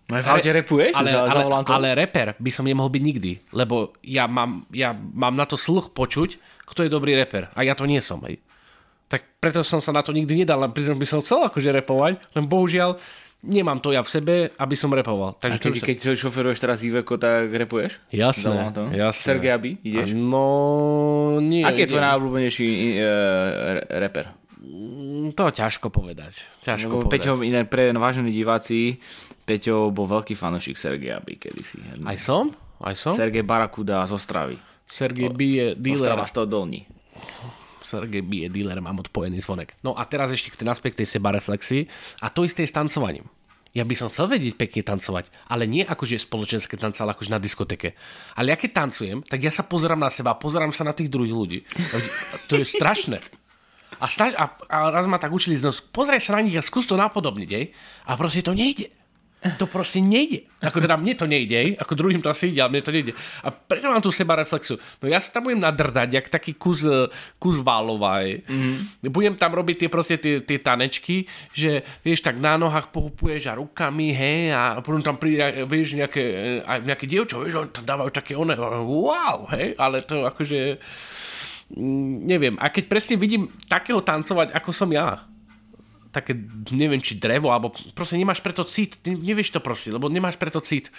[0.09, 0.93] No v aute repuješ?
[0.93, 5.33] ale, za, ale, ale reper by som nemohol byť nikdy, lebo ja mám, ja mám
[5.33, 6.37] na to sluch počuť,
[6.73, 7.53] kto je dobrý reper.
[7.53, 8.41] A ja to nie som, hej.
[9.07, 12.33] Tak preto som sa na to nikdy nedal, a pritom by som chcel akože repovať,
[12.33, 12.97] len bohužiaľ
[13.43, 15.37] nemám to ja v sebe, aby som repoval.
[15.37, 17.99] A Takže keď, to- keď šoferuješ teraz Iveco, tak repuješ?
[18.09, 18.87] Jasné, volantom?
[18.95, 19.23] jasné.
[19.27, 20.15] Sergej B, ideš?
[20.15, 20.47] No,
[21.43, 21.67] nie.
[21.67, 23.05] Aký je tvoj najobľúbenejší uh,
[23.99, 24.31] reper?
[24.63, 26.47] Mm, To ťažko povedať.
[26.63, 27.13] Ťažko Lebo povedať.
[27.27, 29.03] Peťo, inak pre vážení diváci,
[29.43, 31.83] Peťo bol veľký fanošik Sergeja B kedysi.
[32.07, 32.55] Aj som?
[32.79, 33.13] Aj som?
[33.19, 34.57] Sergej Barakuda z Ostravy.
[34.93, 36.13] Sergej B je dealer.
[36.13, 36.85] Ostrava 100 dolní.
[37.81, 39.73] Sergej B je dealer, mám odpojený zvonek.
[39.81, 41.89] No a teraz ešte k ten aspekt tej sebareflexii.
[42.21, 43.25] A to isté s tancovaním.
[43.73, 47.41] Ja by som chcel vedieť pekne tancovať, ale nie akože spoločenské tance, ale akože na
[47.41, 47.97] diskoteke.
[48.37, 51.33] Ale ja keď tancujem, tak ja sa pozerám na seba, pozerám sa na tých druhých
[51.33, 51.59] ľudí.
[52.53, 53.25] To je strašné.
[53.97, 56.85] A, snaž, a, a raz ma tak učili, no, pozraj sa na nich a skús
[56.85, 57.73] to napodobniť, jej.
[58.05, 58.93] A proste to nejde.
[59.43, 60.47] To proste nejde.
[60.63, 63.13] Ako teda mne to nejde, ako druhým to asi ide, ale mne to nejde.
[63.43, 64.79] A preto mám tu seba reflexu.
[65.03, 66.87] No ja sa tam budem nadrdať, jak taký kus,
[67.43, 68.23] kus válova.
[68.23, 69.03] Mm.
[69.11, 73.59] Budem tam robiť tie proste tie, tie tanečky, že vieš, tak na nohách pohupuješ a
[73.59, 76.23] rukami, hej, a potom tam príde, vieš, nejaké,
[76.63, 80.79] aj nejaké dievčo, vieš, on tam dávajú také one, wow, hej, ale to akože
[81.75, 82.55] mm, neviem.
[82.63, 85.32] A keď presne vidím takého tancovať, ako som ja,
[86.13, 86.37] také,
[86.71, 90.93] neviem, či drevo, alebo proste nemáš preto cit, nevieš to proste, lebo nemáš preto cit.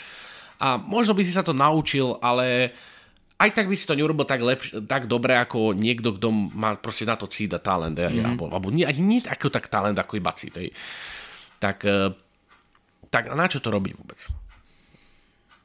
[0.57, 2.73] A možno by si sa to naučil, ale
[3.37, 7.05] aj tak by si to neurobil tak, lepš- tak dobre ako niekto, kto má proste
[7.05, 7.97] na to cít a talent.
[7.97, 8.25] Mm-hmm.
[8.25, 10.57] Alebo, alebo nie, nie ako tak talent, ako iba cít.
[11.61, 12.09] Tak, eh,
[13.13, 14.19] tak na čo to robiť vôbec?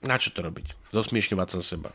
[0.04, 0.92] Na čo to robiť?
[0.94, 1.90] Zosmiešňovať sa seba.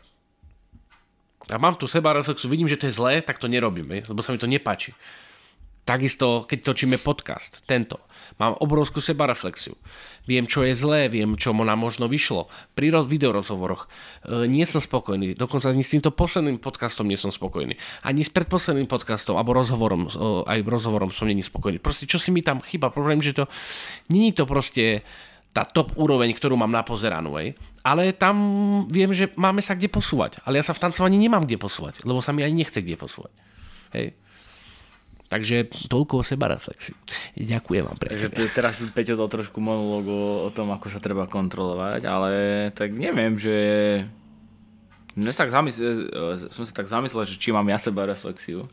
[1.52, 4.32] A mám tu seba reflexu, vidím, že to je zlé, tak to nerobím, lebo sa
[4.32, 4.96] mi to nepáči.
[5.84, 8.00] Takisto, keď točíme podcast, tento,
[8.40, 9.76] mám obrovskú sebareflexiu.
[10.24, 12.48] Viem, čo je zlé, viem, čo nám možno vyšlo.
[12.72, 17.76] Pri videorozhovoroch e, nie som spokojný, dokonca ani s týmto posledným podcastom nie som spokojný.
[18.00, 20.10] Ani s predposledným podcastom, alebo rozhovorom, e,
[20.48, 21.76] aj rozhovorom som není spokojný.
[21.76, 23.44] Proste, čo si mi tam chýba, problém, že to,
[24.08, 25.04] není to proste
[25.52, 27.54] tá top úroveň, ktorú mám napozeranú, aj.
[27.84, 28.34] ale tam
[28.88, 30.40] viem, že máme sa kde posúvať.
[30.48, 33.30] Ale ja sa v tancovaní nemám kde posúvať, lebo sa mi ani nechce kde posúvať.
[33.92, 34.16] Hej.
[35.34, 36.94] Takže toľko o seba reflexi.
[37.34, 38.30] Ďakujem vám, priateľe.
[38.30, 42.30] Takže teraz Peťo dal trošku monolog o, tom, ako sa treba kontrolovať, ale
[42.70, 43.56] tak neviem, že...
[45.18, 46.06] Dnes tak zamysl...
[46.54, 48.70] som sa tak zamyslel, že či mám ja seba reflexiu.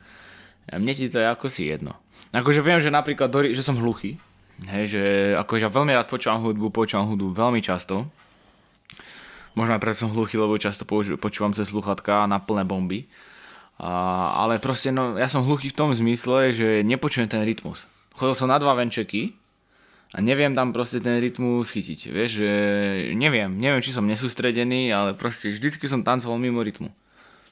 [0.70, 1.98] A mne ti to je ako si jedno.
[2.30, 4.22] Akože viem, že napríklad, že som hluchý.
[4.70, 5.02] Hej, že
[5.42, 8.06] akože ja veľmi rád počúvam hudbu, počúvam hudbu veľmi často.
[9.58, 10.86] Možno aj preto som hluchý, lebo často
[11.18, 13.10] počúvam cez sluchatka na plné bomby.
[13.82, 13.92] A,
[14.46, 17.90] ale proste, no, ja som hluchý v tom zmysle, že nepočujem ten rytmus.
[18.14, 19.34] Chodil som na dva venčeky
[20.14, 22.14] a neviem tam proste ten rytmus chytiť.
[22.14, 22.52] Vieš, že
[23.18, 26.94] neviem, neviem, či som nesústredený, ale proste vždycky som tancoval mimo rytmu.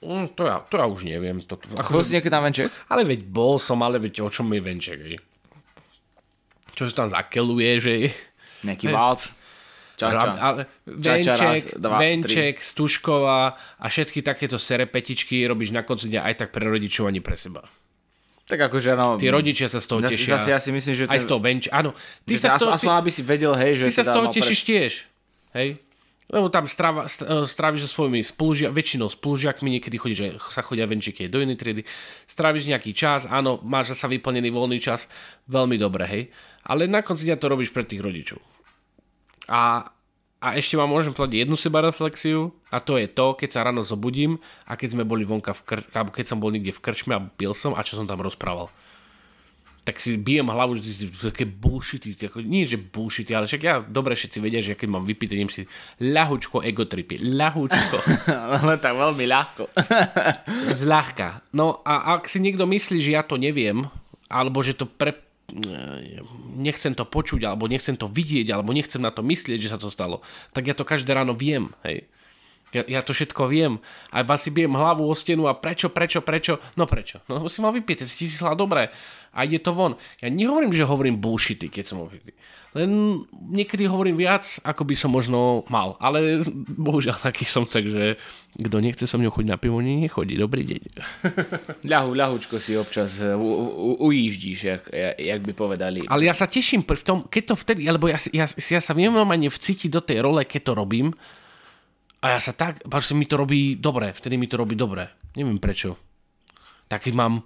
[0.05, 1.41] Mm, to, ja, to ja už neviem.
[1.49, 2.69] To, to, ako bol si niekedy na venček?
[2.93, 5.17] Ale veď bol som, ale veď o čom je venček, hej?
[6.77, 7.93] Čo sa tam zakeluje, že...
[8.61, 9.33] Nejaký válc?
[9.99, 10.31] Ča, ča.
[10.39, 16.23] Ale venček, ča, raz, dva, venček Stužková a všetky takéto serepetičky robíš na konci dňa
[16.23, 17.67] aj tak pre rodičov ani pre seba.
[18.49, 19.19] Tak akože no...
[19.19, 20.41] Tí rodičia sa z toho zase, tešia.
[20.41, 21.05] Zase ja si myslím, že...
[21.05, 21.13] Ten...
[21.13, 21.93] Aj z toho venček, áno.
[22.25, 23.83] Ty sa to, aspoň, aby si vedel, hej, že...
[23.91, 24.67] Ty sa z toho tešíš pre...
[24.73, 24.91] tiež,
[25.53, 25.69] hej.
[26.29, 26.69] Lebo tam e,
[27.45, 31.81] stráviš so svojimi spolužia, väčšinou spolužiakmi, niekedy chodí, že sa chodia venčiky do inej triedy,
[32.29, 35.09] stráviš nejaký čas, áno, máš sa vyplnený voľný čas,
[35.49, 36.23] veľmi dobre, hej.
[36.65, 38.38] Ale na konci dňa to robíš pre tých rodičov.
[39.49, 39.89] A
[40.39, 44.39] a ešte vám môžem povedať jednu sebareflexiu a to je to, keď sa ráno zobudím
[44.63, 47.19] a keď sme boli vonka v kr- alebo keď som bol niekde v krčme a
[47.19, 48.71] pil som a čo som tam rozprával.
[49.83, 53.83] Tak si bijem hlavu, že ty také bullshity, ako, nie že bullshity, ale však ja
[53.83, 55.67] dobre všetci vedia, že keď mám vypité, idem si
[55.99, 57.97] ľahučko egotripy, ľahučko.
[58.63, 59.63] ale tak veľmi ľahko.
[60.77, 61.43] Zľahka.
[61.51, 63.91] No a ak si niekto myslí, že ja to neviem,
[64.31, 65.19] alebo že to pre,
[66.55, 69.89] nechcem to počuť, alebo nechcem to vidieť, alebo nechcem na to myslieť, že sa to
[69.89, 70.21] stalo,
[70.53, 72.05] tak ja to každé ráno viem, hej.
[72.69, 73.82] Ja, ja to všetko viem.
[74.13, 76.62] A iba si bijem hlavu o stenu a prečo, prečo, prečo?
[76.77, 77.25] No prečo?
[77.25, 78.93] No si mal vypieť, si si dobre.
[79.34, 79.97] A ide to von.
[80.21, 82.34] Ja nehovorím, že hovorím bullshity, keď som opitý.
[82.77, 85.97] Len niekedy hovorím viac, ako by som možno mal.
[85.97, 86.45] Ale
[86.77, 88.21] bohužiaľ taký som, takže
[88.53, 90.38] kto nechce so mňou chodiť na pivo, nechodí.
[90.38, 90.82] Dobrý deň.
[91.93, 93.49] ľahu, ľahučko si občas u,
[94.05, 94.84] ujíždíš, jak,
[95.17, 96.05] jak by povedali.
[96.05, 99.10] Ale ja sa teším v tom, keď to vtedy, lebo ja, ja, ja sa viem
[99.10, 101.17] normálne vcítiť do tej role, keď to robím.
[102.19, 105.08] A ja sa tak, že mi to robí dobre, vtedy mi to robí dobre.
[105.39, 105.95] Neviem prečo.
[106.91, 107.45] Taký mám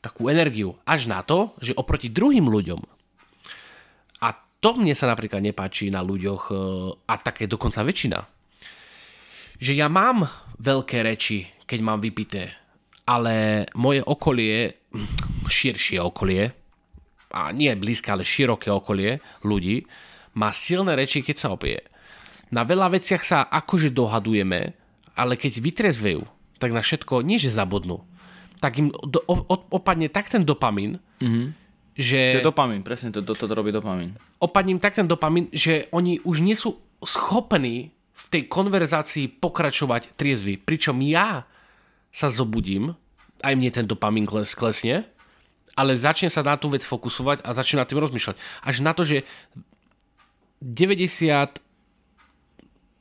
[0.00, 0.78] takú energiu.
[0.88, 2.80] Až na to, že oproti druhým ľuďom
[4.62, 6.56] to mne sa napríklad nepáči na ľuďoch e,
[7.10, 8.22] a také dokonca väčšina.
[9.58, 10.22] Že ja mám
[10.62, 12.54] veľké reči, keď mám vypité,
[13.02, 14.86] ale moje okolie,
[15.50, 16.54] širšie okolie,
[17.34, 19.82] a nie blízke, ale široké okolie ľudí,
[20.38, 21.82] má silné reči, keď sa opije.
[22.52, 24.76] Na veľa veciach sa akože dohadujeme,
[25.16, 26.22] ale keď vytrezvejú,
[26.60, 28.04] tak na všetko nie, že zabudnú.
[28.60, 29.24] Tak im do,
[29.72, 32.40] opadne tak ten dopamín, mm-hmm že...
[32.40, 34.16] To je dopamín, presne, to, to, to, robí dopamín.
[34.40, 40.56] Opadním tak ten dopamín, že oni už nie sú schopní v tej konverzácii pokračovať triezvy.
[40.56, 41.44] Pričom ja
[42.08, 42.96] sa zobudím,
[43.44, 45.04] aj mne ten dopamín kles, klesne
[45.72, 48.36] ale začne sa na tú vec fokusovať a začne na tým rozmýšľať.
[48.64, 49.24] Až na to, že
[50.60, 51.58] 90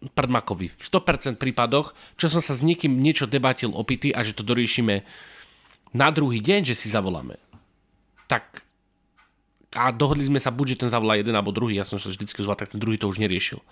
[0.01, 0.73] prdmakovi.
[0.73, 5.05] V 100% prípadoch, čo som sa s niekým niečo debatil opity a že to doriešime
[5.93, 7.37] na druhý deň, že si zavoláme.
[8.25, 8.65] Tak
[9.71, 12.43] a dohodli sme sa buď, že ten zavolá jeden alebo druhý, ja som sa vždycky
[12.43, 13.63] zval, tak ten druhý to už neriešil.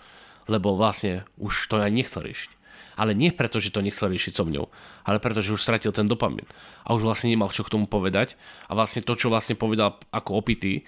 [0.47, 2.55] Lebo vlastne už to aj nechcel riešiť.
[2.99, 4.67] Ale nie preto, že to nechcel riešiť so mňou,
[5.07, 6.43] ale preto, že už stratil ten dopamin.
[6.83, 8.35] A už vlastne nemal čo k tomu povedať.
[8.67, 10.83] A vlastne to, čo vlastne povedal ako opitý,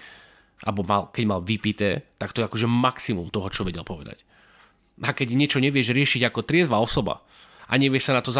[0.64, 4.24] alebo mal, keď mal vypité, tak to je akože maximum toho, čo vedel povedať.
[5.00, 7.24] A keď niečo nevieš riešiť ako triezva osoba
[7.64, 8.34] a nevieš sa na to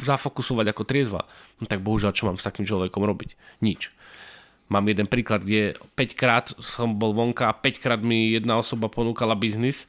[0.00, 1.28] zafokusovať ako triezva,
[1.60, 3.60] no tak bohužiaľ, čo mám s takým človekom robiť?
[3.60, 3.92] Nič.
[4.72, 8.88] Mám jeden príklad, kde 5 krát som bol vonka a 5 krát mi jedna osoba
[8.88, 9.88] ponúkala biznis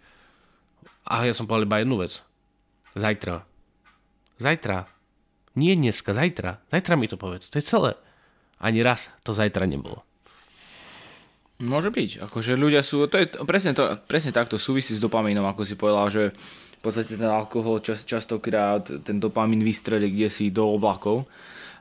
[1.08, 2.24] a ja som povedal iba jednu vec.
[2.96, 3.44] Zajtra.
[4.40, 4.88] Zajtra.
[5.60, 6.64] Nie dneska, zajtra.
[6.72, 7.52] Zajtra mi to povedz.
[7.52, 7.92] To je celé.
[8.60, 10.04] Ani raz to zajtra nebolo.
[11.60, 12.24] Môže byť.
[12.24, 16.08] Akože ľudia sú, to je presne, to, presne takto súvisí s dopamínom, ako si povedal,
[16.08, 16.24] že
[16.80, 21.28] v podstate ten alkohol čas, častokrát ten dopamín vystrelí kde si do oblakov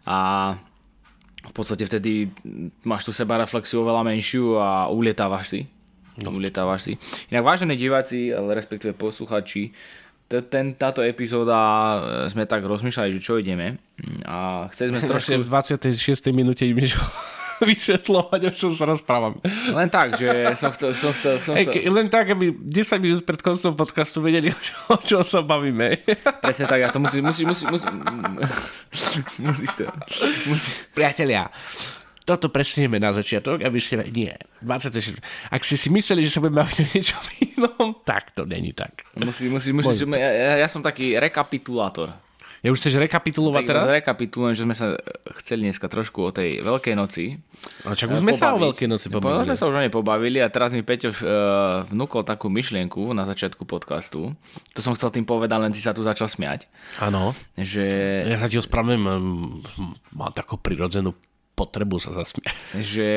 [0.02, 0.58] a
[1.46, 2.34] v podstate vtedy
[2.82, 5.60] máš tu seba reflexiu oveľa menšiu a ulietávaš si.
[6.18, 6.34] No.
[6.34, 6.92] Ulietávaš si.
[7.30, 9.70] Inak vážení diváci, respektíve posluchači,
[10.28, 13.80] ten, táto epizóda e, sme tak rozmýšľali, že čo ideme
[14.28, 15.40] a chceli sme trošku...
[15.40, 16.34] V 26.
[16.34, 16.90] minúte ideme
[17.70, 19.38] vysvetľovať, o čom sa rozprávam.
[19.70, 20.94] Len tak, že som chcel...
[20.94, 21.74] Som chcel, som chcel.
[21.74, 24.54] Ej, len tak, aby 10 minút pred koncom podcastu vedeli,
[24.94, 26.02] o čom sa bavíme.
[26.42, 27.26] Presne tak, ja to musím...
[27.26, 27.86] Musí, musí, musí,
[29.42, 29.84] musíš to...
[30.46, 30.70] Musí...
[30.94, 31.50] Priatelia,
[32.28, 34.04] toto presunieme na začiatok, aby ste...
[34.12, 35.16] Nie, 26.
[35.48, 39.08] Ak ste si mysleli, že sa budeme baviť o niečom inom, tak to není tak.
[39.16, 42.27] Musí, musí, musí, ja, ja som taký rekapitulátor.
[42.58, 43.82] Ja už chceš rekapitulovať tak teraz?
[44.02, 44.98] Rekapitulujem, že sme sa
[45.38, 47.38] chceli dneska trošku o tej Veľkej noci
[47.86, 48.42] A čak už sme pobaviť.
[48.42, 49.46] sa o Veľkej noci pobavili.
[49.46, 51.18] sme sa už o nej pobavili a teraz mi Peťo uh,
[51.86, 54.34] vnúkol takú myšlienku na začiatku podcastu.
[54.74, 56.66] To som chcel tým povedať, len si sa tu začal smiať.
[56.98, 57.30] Áno.
[57.54, 57.86] Že...
[58.26, 59.06] Ja sa ti ospravedlňujem,
[60.18, 61.14] má takú prirodzenú
[61.54, 62.54] potrebu sa zasmiať.
[62.94, 63.08] Že,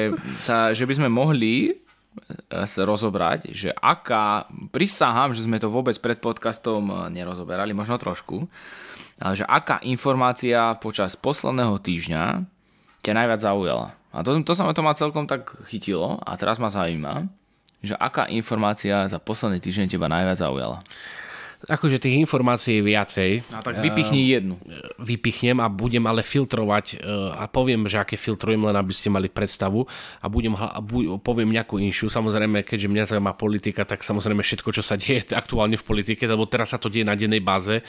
[0.41, 1.81] sa, že by sme mohli
[2.51, 4.43] sa rozobrať, že aká,
[4.75, 8.51] prisahám, že sme to vôbec pred podcastom nerozoberali, možno trošku,
[9.37, 12.41] že aká informácia počas posledného týždňa
[13.05, 13.93] ťa najviac zaujala.
[14.11, 17.29] A to, to sa ma to ma celkom tak chytilo a teraz ma zaujíma,
[17.85, 20.81] že aká informácia za posledný týždeň teba najviac zaujala
[21.69, 23.31] akože tých informácií je viacej.
[23.53, 24.55] A tak vypichni uh, jednu.
[24.97, 29.29] Vypichnem a budem ale filtrovať uh, a poviem, že aké filtrujem, len aby ste mali
[29.29, 29.85] predstavu
[30.21, 32.09] a budem a bu, poviem nejakú inšiu.
[32.09, 36.49] Samozrejme, keďže mňa zaujíma politika, tak samozrejme všetko, čo sa deje aktuálne v politike, lebo
[36.49, 37.83] teraz sa to deje na dennej báze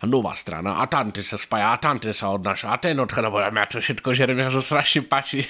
[0.00, 3.64] a nová strana a tam sa spája a tam sa odnáša a ten odchádza, mňa
[3.70, 5.46] to všetko žerem, mňa to strašne páči.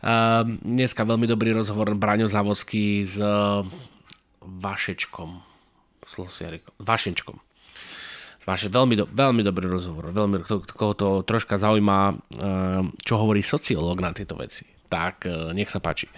[0.00, 0.46] Uh,
[0.78, 3.66] dneska veľmi dobrý rozhovor Braňo Závodský s uh,
[4.40, 5.49] Vašečkom
[6.10, 7.38] Slosiarikom, Vašenčkom.
[8.40, 10.10] Vaše, veľmi, do, veľmi dobrý rozhovor.
[10.10, 10.42] Veľmi,
[10.74, 14.66] koho to troška zaujíma, eh, čo hovorí sociológ na tieto veci.
[14.90, 16.10] Tak eh, nech sa páči.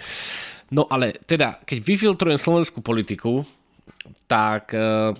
[0.73, 3.45] No ale teda, keď vyfiltrujem slovenskú politiku,
[4.31, 5.13] tak eh,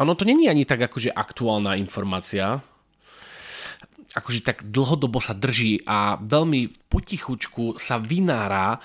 [0.00, 2.62] ono to není ani tak akože aktuálna informácia,
[4.10, 8.78] akože tak dlhodobo sa drží a veľmi potichučku sa vynára, e,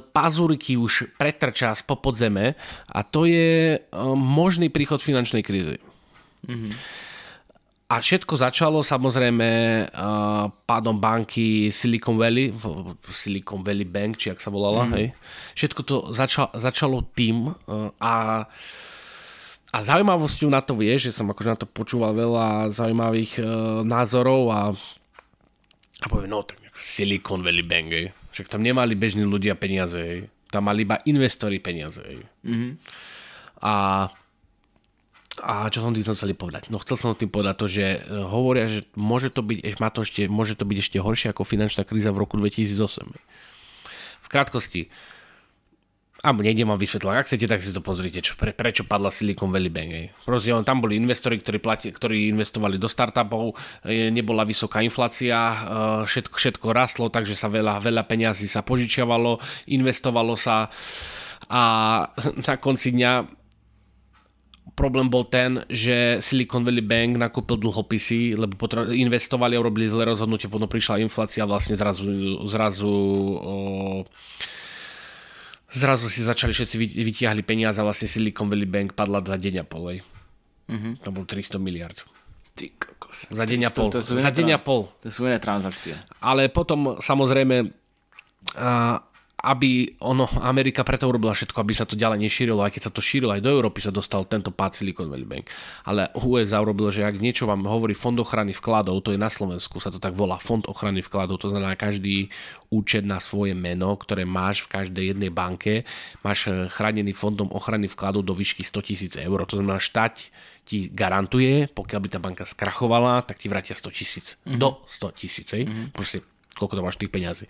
[0.00, 2.52] pazúriky už pretrčá z popodzeme
[2.92, 3.78] a to je e,
[4.12, 5.80] možný príchod finančnej krízy.
[6.44, 6.72] Mm-hmm.
[7.88, 9.48] A všetko začalo samozrejme
[9.88, 12.52] uh, pádom banky Silicon Valley,
[13.08, 14.92] Silicon Valley Bank, či ak sa volala, mm.
[14.92, 15.06] hej.
[15.56, 18.44] Všetko to zača, začalo tým uh, a
[19.68, 23.42] a zaujímavosťou na to vie, že som akože na to počúval veľa zaujímavých e,
[23.84, 24.60] názorov a,
[26.00, 28.06] a poviem, no tak Silicon Valley Bank, ej.
[28.32, 30.20] však tam nemali bežní ľudia peniaze, ej.
[30.48, 32.00] tam mali iba investori peniaze.
[32.00, 32.72] Mm-hmm.
[33.60, 33.74] A,
[35.44, 36.72] a čo som tým chceli povedať?
[36.72, 40.00] No chcel som tým povedať to, že e, hovoria, že môže to byť, má to
[40.00, 43.04] ešte, môže to byť ešte horšie ako finančná kríza v roku 2008.
[44.24, 44.88] V krátkosti,
[46.18, 49.54] a nejdem vám vysvetľovať, ak chcete, tak si to pozrite, čo, pre, prečo padla Silicon
[49.54, 50.18] Valley Bank.
[50.26, 53.54] Proste tam boli investori, ktorí, plati, ktorí investovali do startupov,
[53.86, 55.56] nebola vysoká inflácia, e,
[56.10, 59.38] všetko, všetko rastlo, takže sa veľa, veľa peňazí sa požičiavalo,
[59.70, 60.66] investovalo sa
[61.46, 61.62] a
[62.50, 63.38] na konci dňa
[64.74, 68.54] problém bol ten, že Silicon Valley Bank nakúpil dlhopisy, lebo
[68.90, 72.06] investovali a robili zlé rozhodnutie, potom prišla inflácia vlastne zrazu,
[72.46, 73.54] zrazu o,
[75.72, 79.64] zrazu si začali všetci vytiahli peniaze a vlastne Silicon Valley Bank padla za deň a
[79.64, 80.00] polej.
[80.68, 80.96] Uh-huh.
[81.04, 81.96] To bol 300 miliard.
[82.52, 83.28] Ty kokos.
[83.32, 83.88] Za deň a pol.
[83.88, 84.80] to sú Za iné deň a tra- pol.
[85.04, 85.94] To sú iné transakcie.
[86.20, 87.56] Ale potom samozrejme,
[88.58, 89.00] a,
[89.38, 92.98] aby ono, Amerika preto urobila všetko, aby sa to ďalej nešírilo, aj keď sa to
[92.98, 95.46] šírilo, aj do Európy sa dostal tento pád Silicon Valley Bank.
[95.86, 99.78] Ale USA urobilo, že ak niečo vám hovorí Fond ochrany vkladov, to je na Slovensku,
[99.78, 102.34] sa to tak volá, Fond ochrany vkladov, to znamená každý
[102.74, 105.86] účet na svoje meno, ktoré máš v každej jednej banke,
[106.26, 109.38] máš eh, chránený fondom ochrany vkladov do výšky 100 tisíc eur.
[109.46, 110.18] To znamená, štát
[110.66, 114.26] ti garantuje, pokiaľ by tá banka skrachovala, tak ti vrátia 100 tisíc.
[114.42, 114.58] Mm-hmm.
[114.60, 115.94] Do 100 tisíc, mm-hmm.
[115.94, 116.26] proste
[116.58, 117.46] koľko to máš tých peňazí.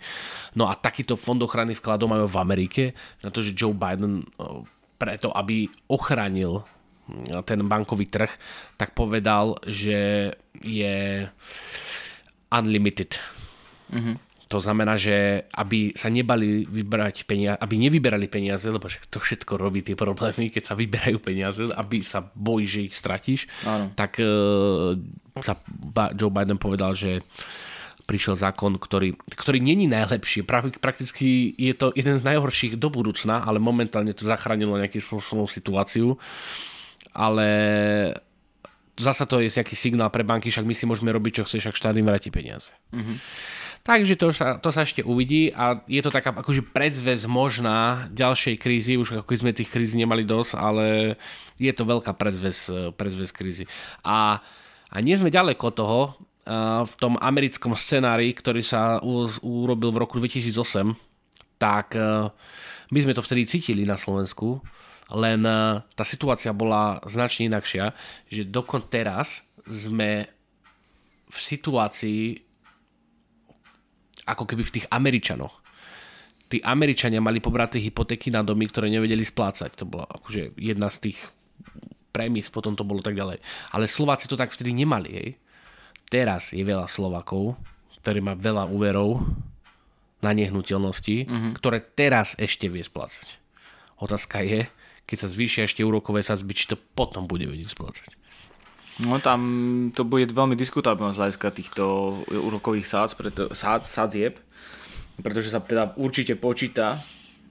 [0.53, 2.83] No a takýto fond ochrany vkladov majú v Amerike,
[3.25, 4.63] na to, že Joe Biden o,
[4.95, 6.61] preto, aby ochránil
[7.09, 8.31] mm, ten bankový trh,
[8.77, 11.25] tak povedal, že je
[12.53, 13.17] unlimited.
[14.49, 19.61] To znamená, že aby sa nebali vybrať peniaze, aby nevyberali peniaze, lebo však to všetko
[19.61, 23.93] robí tie problémy, keď sa vyberajú peniaze, aby sa bojí, že ich stratíš, Áno.
[23.93, 24.25] tak e,
[25.37, 25.53] sa
[26.17, 27.21] Joe Biden povedal, že
[28.09, 30.41] prišiel zákon, ktorý, ktorý není najlepší.
[30.41, 35.45] Pra- Prakticky je to jeden z najhorších do budúcna, ale momentálne to zachránilo nejakým spôsobom
[35.45, 36.17] situáciu.
[37.13, 37.47] Ale
[38.97, 41.77] zasa to je nejaký signál pre banky, však my si môžeme robiť, čo chceš, však
[41.77, 42.67] štát im vráti peniaze.
[43.79, 48.59] Takže to sa, to sa ešte uvidí a je to taká akože predzvez možná ďalšej
[48.59, 51.15] krízy, už ako sme tých kríz nemali dosť, ale
[51.55, 53.71] je to veľká predzvez, predzvez krízy.
[54.03, 54.43] A,
[54.91, 55.99] a nie sme ďaleko od toho,
[56.85, 58.97] v tom americkom scenári, ktorý sa
[59.45, 60.97] urobil v roku 2008,
[61.59, 62.31] tak eh,
[62.89, 64.63] my sme to vtedy cítili na Slovensku,
[65.13, 67.93] len eh, tá situácia bola značne inakšia,
[68.31, 70.25] že dokon teraz sme
[71.29, 72.41] v situácii
[74.25, 75.53] ako keby v tých Američanoch.
[76.49, 79.77] Tí Američania mali pobraté hypotéky na domy, ktoré nevedeli splácať.
[79.77, 81.19] To bola akože jedna z tých
[82.09, 83.37] premis, potom to bolo tak ďalej.
[83.69, 85.09] Ale Slováci to tak vtedy nemali.
[85.13, 85.29] Hej.
[86.09, 87.53] Teraz je veľa Slovakov,
[88.01, 89.21] ktorí má veľa úverov
[90.19, 91.51] na nehnuteľnosti, mm-hmm.
[91.61, 93.39] ktoré teraz ešte vie splácať.
[94.01, 94.67] Otázka je,
[95.05, 98.09] keď sa zvýšia ešte úrokové sadzby, či to potom bude vedieť splácať.
[98.99, 99.39] No tam
[99.95, 101.83] to bude veľmi diskutabilné z hľadiska týchto
[102.27, 104.35] úrokových sádz, preto, sád, sadzieb,
[105.23, 106.99] pretože sa teda určite počíta,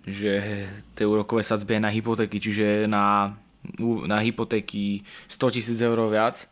[0.04, 3.36] že tie úrokové sadzby na hypotéky, čiže na,
[4.04, 6.44] na hypotéky 100 tisíc eur viac,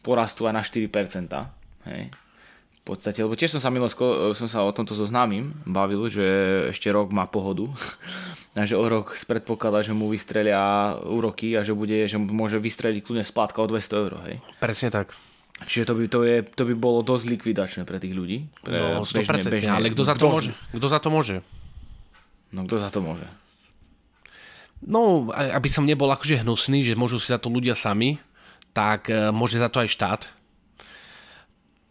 [0.00, 0.88] porastú aj na 4%.
[1.86, 2.02] Hej.
[2.78, 3.84] V podstate, lebo tiež som sa, milo,
[4.32, 6.24] som sa o tomto so známym bavil, že
[6.72, 7.68] ešte rok má pohodu
[8.56, 13.04] a že o rok predpokladá, že mu vystrelia úroky a že, bude, že môže vystreliť
[13.04, 14.12] kľudne splátka o 200 eur.
[14.24, 14.36] Hej.
[14.56, 15.12] Presne tak.
[15.58, 18.46] Čiže to by, to, je, to by bolo dosť likvidačné pre tých ľudí.
[18.62, 20.52] Pre No, 100%, ale kto za to dosť- môže?
[20.72, 21.36] Kto za to môže?
[22.48, 23.26] No kto za to môže?
[24.78, 28.22] No, aby som nebol akože hnusný, že môžu si za to ľudia sami,
[28.72, 30.20] tak e, môže za to aj štát.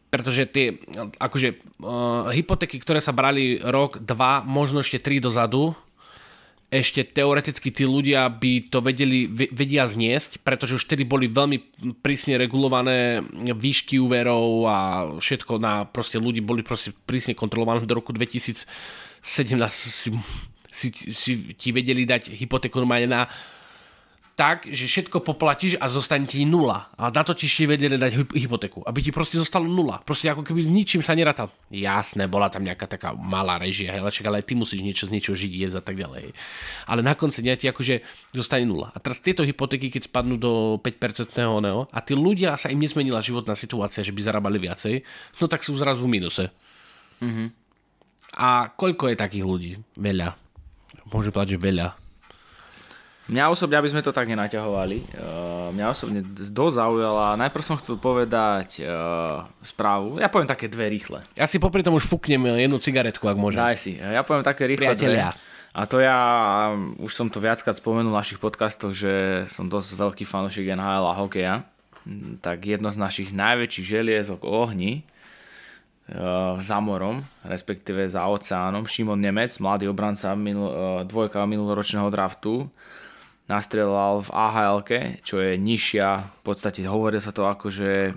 [0.08, 0.80] Pretože tie,
[1.20, 5.76] akože, uh, hypotéky, ktoré sa brali rok, dva, možno ešte tri dozadu,
[6.68, 11.60] ešte teoreticky tí ľudia by to vedeli, ve- vedia zniesť, pretože už vtedy boli veľmi
[12.04, 13.24] prísne regulované
[13.56, 14.78] výšky úverov a
[15.16, 18.64] všetko na proste ľudí boli proste prísne kontrolované do roku 2017
[19.72, 20.12] si,
[20.72, 23.22] si, si ti vedeli dať hypotéku normálne na
[24.38, 26.94] tak, že všetko poplatíš a zostane ti nula.
[26.94, 28.86] A na to ti ešte vedeli dať hy- hypotéku.
[28.86, 30.06] Aby ti proste zostalo nula.
[30.06, 31.50] Proste ako keby s ničím sa nerátal.
[31.74, 35.18] Jasné, bola tam nejaká taká malá režia, hej, ale však ale ty musíš niečo z
[35.18, 36.38] niečoho žiť, jesť a tak ďalej.
[36.86, 38.06] Ale na konci dňa ti akože
[38.38, 38.94] zostane nula.
[38.94, 43.26] A teraz tieto hypotéky, keď spadnú do 5% neo, a tí ľudia sa im nezmenila
[43.26, 45.02] životná situácia, že by zarábali viacej,
[45.42, 46.54] no tak sú zrazu v mínuse.
[48.38, 49.72] A koľko je takých ľudí?
[49.98, 50.38] Veľa.
[51.10, 52.07] Môžem povedať, že veľa.
[53.28, 58.00] Mňa osobne, aby sme to tak nenaťahovali, uh, mňa osobne dosť zaujala, najprv som chcel
[58.00, 61.28] povedať uh, správu, ja poviem také dve rýchle.
[61.36, 63.60] Ja si popri tom už fúknem jednu cigaretku, ak môžem.
[63.60, 65.36] Daj si, ja poviem také rýchle Priatelia.
[65.36, 65.44] dve.
[65.78, 66.18] A to ja,
[66.72, 71.06] um, už som to viackrát spomenul v našich podcastoch, že som dosť veľký fanúšik NHL
[71.06, 71.68] a hokeja.
[72.40, 75.04] Tak jedno z našich najväčších želiezok ohni
[76.64, 80.72] za morom, respektíve za oceánom, Šimon Nemec, mladý obranca minul,
[81.04, 82.72] dvojka minuloročného draftu,
[83.48, 84.84] nastrelal v ahl
[85.24, 86.08] čo je nižšia,
[86.40, 88.12] v podstate hovorí sa to ako, že,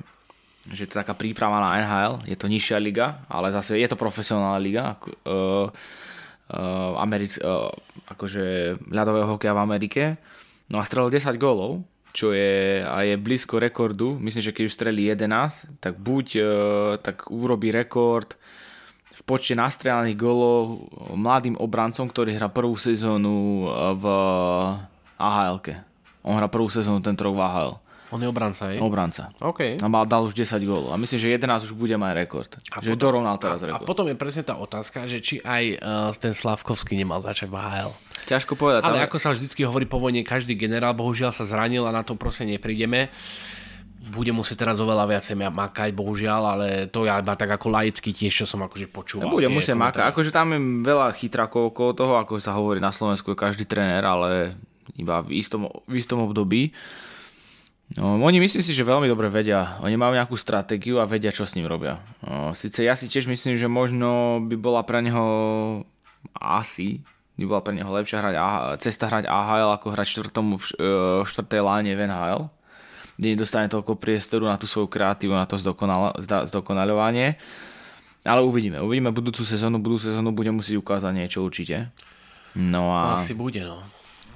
[0.67, 3.95] že to je taká príprava na NHL, je to nižšia liga, ale zase je to
[3.95, 5.67] profesionálna liga, ako, uh,
[6.51, 7.71] uh, Americ, uh,
[8.11, 10.03] akože ľadového hokeja v Amerike.
[10.67, 14.19] No a strelil 10 gólov, čo je, a je blízko rekordu.
[14.19, 16.45] Myslím, že keď už strelí 11, tak buď uh,
[16.99, 18.35] tak urobí rekord
[19.15, 23.69] v počte nastrelaných gólov mladým obrancom, ktorý hrá prvú sezónu
[24.01, 24.05] v
[25.21, 25.61] AHL.
[26.21, 27.73] On hrá prvú sezónu tento rok v AHL.
[28.11, 28.83] On je obranca, hej?
[28.83, 29.31] Obranca.
[29.39, 29.79] OK.
[29.79, 30.91] A mal, dal už 10 gólov.
[30.91, 32.51] A myslím, že 11 už bude mať rekord.
[32.75, 33.87] A že potom, dorovnal teraz A rekord.
[33.87, 37.95] potom je presne tá otázka, že či aj uh, ten Slavkovský nemal začať v AHL.
[38.27, 38.83] Ťažko povedať.
[38.83, 42.03] Ale ale- ako sa vždycky hovorí po vojne, každý generál bohužiaľ sa zranil a na
[42.03, 43.15] to proste neprídeme.
[44.01, 48.11] Bude musieť teraz oveľa viacej ma- makať, bohužiaľ, ale to ja iba tak ako laicky
[48.11, 49.31] tiež, čo som akože počúval.
[49.31, 50.11] Bude musieť makať.
[50.11, 54.59] Akože tam je veľa chytrakov okolo toho, ako sa hovorí na Slovensku, každý tréner, ale
[54.97, 56.73] iba v istom, v istom období.
[57.99, 59.83] No, oni myslím si, že veľmi dobre vedia.
[59.83, 61.99] Oni majú nejakú stratégiu a vedia, čo s ním robia.
[62.23, 65.27] No, Sice ja si tiež myslím, že možno by bola pre neho
[66.39, 67.03] asi
[67.41, 68.37] by bola pre neho lepšia hrať,
[68.85, 70.77] cesta hrať AHL ako hrať štvrtom v e,
[71.25, 72.53] štvrtej láne v NHL
[73.21, 77.37] kde nedostane toľko priestoru na tú svoju kreatívu, na to zda- zdokonaľovanie.
[78.25, 78.81] Ale uvidíme.
[78.81, 79.77] Uvidíme budúcu sezónu.
[79.77, 81.93] Budúcu sezónu bude musieť ukázať niečo určite.
[82.57, 83.85] No a, Asi bude, no.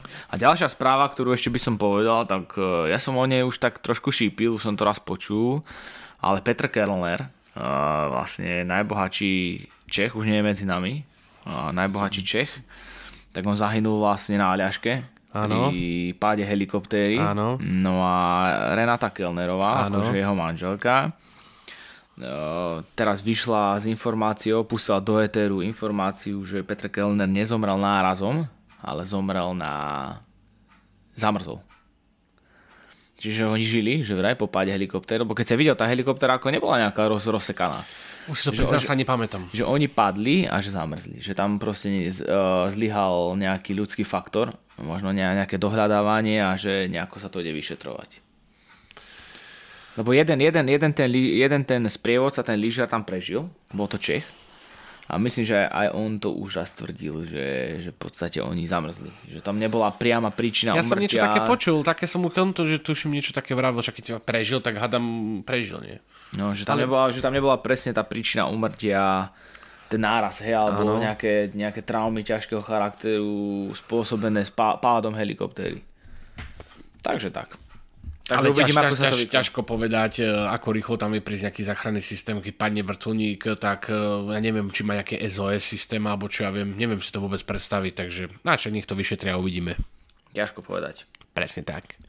[0.05, 3.61] A ďalšia správa, ktorú ešte by som povedal, tak e, ja som o nej už
[3.61, 5.65] tak trošku šípil, už som to raz počul,
[6.21, 7.29] ale Petr Kellner, e,
[8.13, 9.33] vlastne najbohatší
[9.89, 12.51] Čech, už nie je medzi nami, e, najbohatší Čech,
[13.35, 15.75] tak on zahynul vlastne na Aľaške, Áno.
[15.75, 17.19] pri páde helikoptéry.
[17.19, 17.59] Áno.
[17.59, 18.17] No a
[18.79, 19.99] Renata Kellnerová, Áno.
[19.99, 21.11] akože jeho manželka,
[22.95, 28.47] teraz vyšla s informáciou, pustila do etéru informáciu, že Petr Kellner nezomrel nárazom,
[28.85, 29.73] ale zomrel na...
[31.17, 31.65] zamrzol.
[33.19, 36.53] Čiže oni žili, že vraj po páde helikoptéru, lebo keď sa videl, tá helikoptéra ako
[36.53, 37.81] nebola nejaká roz, rozsekaná.
[38.29, 39.49] Už si to priznám, sa nepamätám.
[39.53, 41.21] Že oni padli a že zamrzli.
[41.21, 46.89] Že tam proste z- uh, zlyhal nejaký ľudský faktor, možno ne- nejaké dohľadávanie a že
[46.89, 48.21] nejako sa to ide vyšetrovať.
[49.95, 54.27] Lebo jeden, jeden, jeden, ten, jeden ten sprievodca, ten lyžiar tam prežil, bol to Čech.
[55.05, 59.13] A myslím, že aj on to už raz tvrdil, že, že v podstate oni zamrzli.
[59.29, 61.05] Že tam nebola priama príčina Ja som umrtia.
[61.05, 64.65] niečo také počul, také som mu to, že tuším niečo také vravil, že keď prežil,
[64.65, 65.05] tak hadam
[65.45, 65.97] prežil, nie?
[66.33, 69.29] No, že tam, nebola, že tam nebola presne tá príčina umrtia,
[69.93, 71.05] ten náraz, hej, alebo Áno.
[71.05, 75.85] nejaké, nejaké traumy ťažkého charakteru spôsobené spá, pádom helikoptéry.
[77.05, 77.61] Takže tak.
[78.25, 79.35] Takže Ale ťaž, uvidíme, ťaž, ako ťaž, vykoná.
[79.37, 83.93] ťažko povedať, e, ako rýchlo tam je prísť nejaký záchranný systém, keď padne vrtulník, tak
[83.93, 84.01] e,
[84.33, 87.45] ja neviem, či má nejaké SOS systém, alebo čo ja viem, neviem si to vôbec
[87.45, 89.77] predstaviť, takže na čo nech to vyšetria a uvidíme.
[90.33, 91.05] Ťažko povedať.
[91.37, 92.01] Presne tak.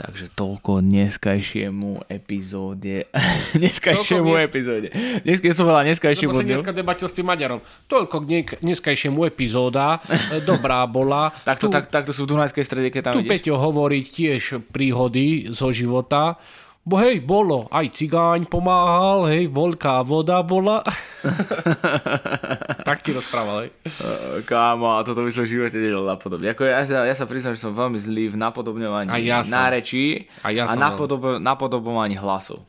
[0.00, 3.04] Takže toľko dneskajšiemu epizóde.
[3.60, 4.88] dneskajšiemu dnes- epizóde.
[5.20, 7.60] Dnes, som Lebo dneskajšiemu dňu, dneska debatil s tým Maďarom.
[7.84, 11.36] Toľko k dne- dneskajšiemu epizóda, e, dobrá bola.
[11.48, 13.32] takto, tu, tak, takto sú v Dunajskej strede, keď tam tu ideš.
[13.36, 14.42] Peťo hovoriť tiež
[14.72, 16.40] príhody zo života.
[16.80, 20.80] Bo hej, bolo, aj cigáň pomáhal, hej, voľká voda bola.
[22.88, 23.70] tak ti rozprával, hej.
[24.00, 26.48] Uh, Kámo, a toto by som v živote nedel napodobne.
[26.56, 29.60] Ako ja, sa, ja sa priznám, že som veľmi zlý v napodobňovaní A ja som.
[29.60, 32.64] nárečí A ja a napodob, napodobovaní hlasov.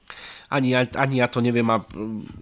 [0.51, 1.79] Ani ja, ani ja to neviem a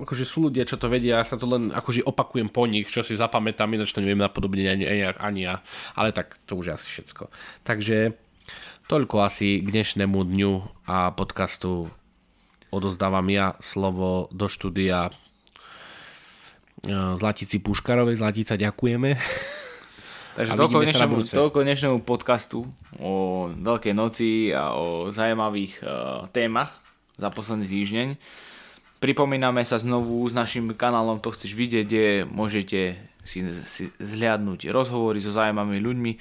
[0.02, 3.06] akože sú ľudia, čo to vedia, ja sa to len akože opakujem po nich, čo
[3.06, 5.62] si zapamätám, ináč to neviem napodobne ani, ani, ani ja.
[5.94, 7.30] Ale tak to už je asi všetko.
[7.62, 8.18] Takže
[8.90, 10.54] toľko asi k dnešnému dňu
[10.90, 11.94] a podcastu
[12.74, 15.14] odozdávam ja slovo do štúdia
[16.82, 18.18] e, Zlatici Puškarovej.
[18.18, 19.14] Zlatica, ďakujeme.
[20.42, 22.66] Takže toľko dnešnému, toľko dnešnému podcastu
[22.98, 23.14] o
[23.54, 25.90] Veľkej noci a o zaujímavých uh,
[26.32, 26.80] témach
[27.20, 28.08] za posledný týždeň.
[29.04, 35.20] Pripomíname sa znovu s našim kanálom To chceš vidieť, kde môžete si, si zhliadnúť rozhovory
[35.20, 36.12] so zaujímavými ľuďmi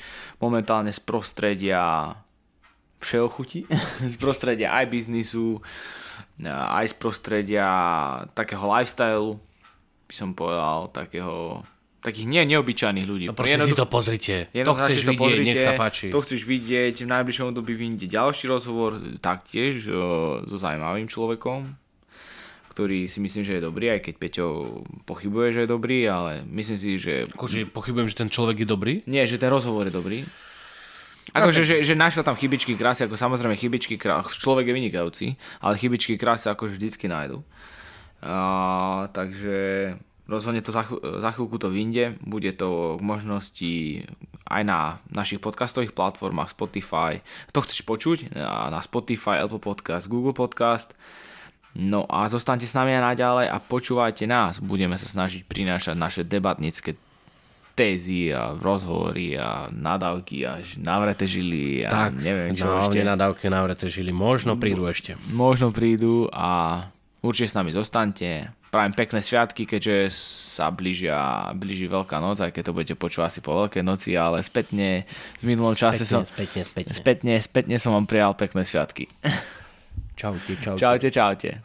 [0.42, 2.10] momentálne z prostredia
[2.98, 3.66] všeochuti,
[4.12, 5.62] z prostredia aj biznisu,
[6.46, 7.68] aj z prostredia
[8.34, 9.38] takého lifestyle,
[10.08, 11.62] by som povedal, takého,
[12.00, 13.26] takých nie, neobyčajných ľudí.
[13.28, 14.48] No proste si to pozrite.
[14.54, 16.06] To chceš to vidieť, pozrite, nech sa páči.
[16.08, 19.92] To chceš vidieť, v najbližšom období vyjde ďalší rozhovor, taktiež e,
[20.46, 21.76] so zaujímavým človekom,
[22.72, 24.46] ktorý si myslím, že je dobrý, aj keď Peťo
[25.02, 28.94] pochybuje, že je dobrý, ale myslím si, že Akože pochybujem, že ten človek je dobrý.
[29.10, 30.18] nie, že ten rozhovor je dobrý.
[31.36, 35.26] Akože, že, že našiel tam chybičky krásy, ako samozrejme chybičky krásy, človek je vynikajúci,
[35.60, 37.44] ale chybičky krásy akože vždycky nájdu.
[38.24, 39.94] A, takže
[40.28, 43.74] rozhodne to za, chv- za chvíľku to vyjde, bude to k možnosti
[44.48, 44.80] aj na
[45.12, 47.24] našich podcastových platformách Spotify.
[47.52, 50.92] To chceš počuť na, Spotify, Apple Podcast, Google Podcast.
[51.76, 54.58] No a zostaňte s nami aj naďalej a počúvajte nás.
[54.58, 56.96] Budeme sa snažiť prinášať naše debatnické
[57.78, 63.06] tézy a rozhovory a nadávky až navrete žily a Tak, neviem čo no, ešte.
[63.06, 64.10] nadávke navrete žili.
[64.10, 65.14] Možno prídu ešte.
[65.30, 66.82] Možno prídu a
[67.22, 68.50] určite s nami zostaňte.
[68.68, 70.12] Prajem pekné sviatky, keďže
[70.58, 71.16] sa blížia,
[71.56, 75.08] blíži Veľká noc, aj keď to budete počuť asi po Veľkej noci, ale spätne
[75.40, 76.22] v minulom čase Spätne, som...
[76.28, 76.92] spätne, spätne.
[76.92, 79.08] Spätne, spätne som vám prijal pekné sviatky.
[80.18, 80.82] Čaute, čaute.
[80.82, 81.50] Čaute, čaute.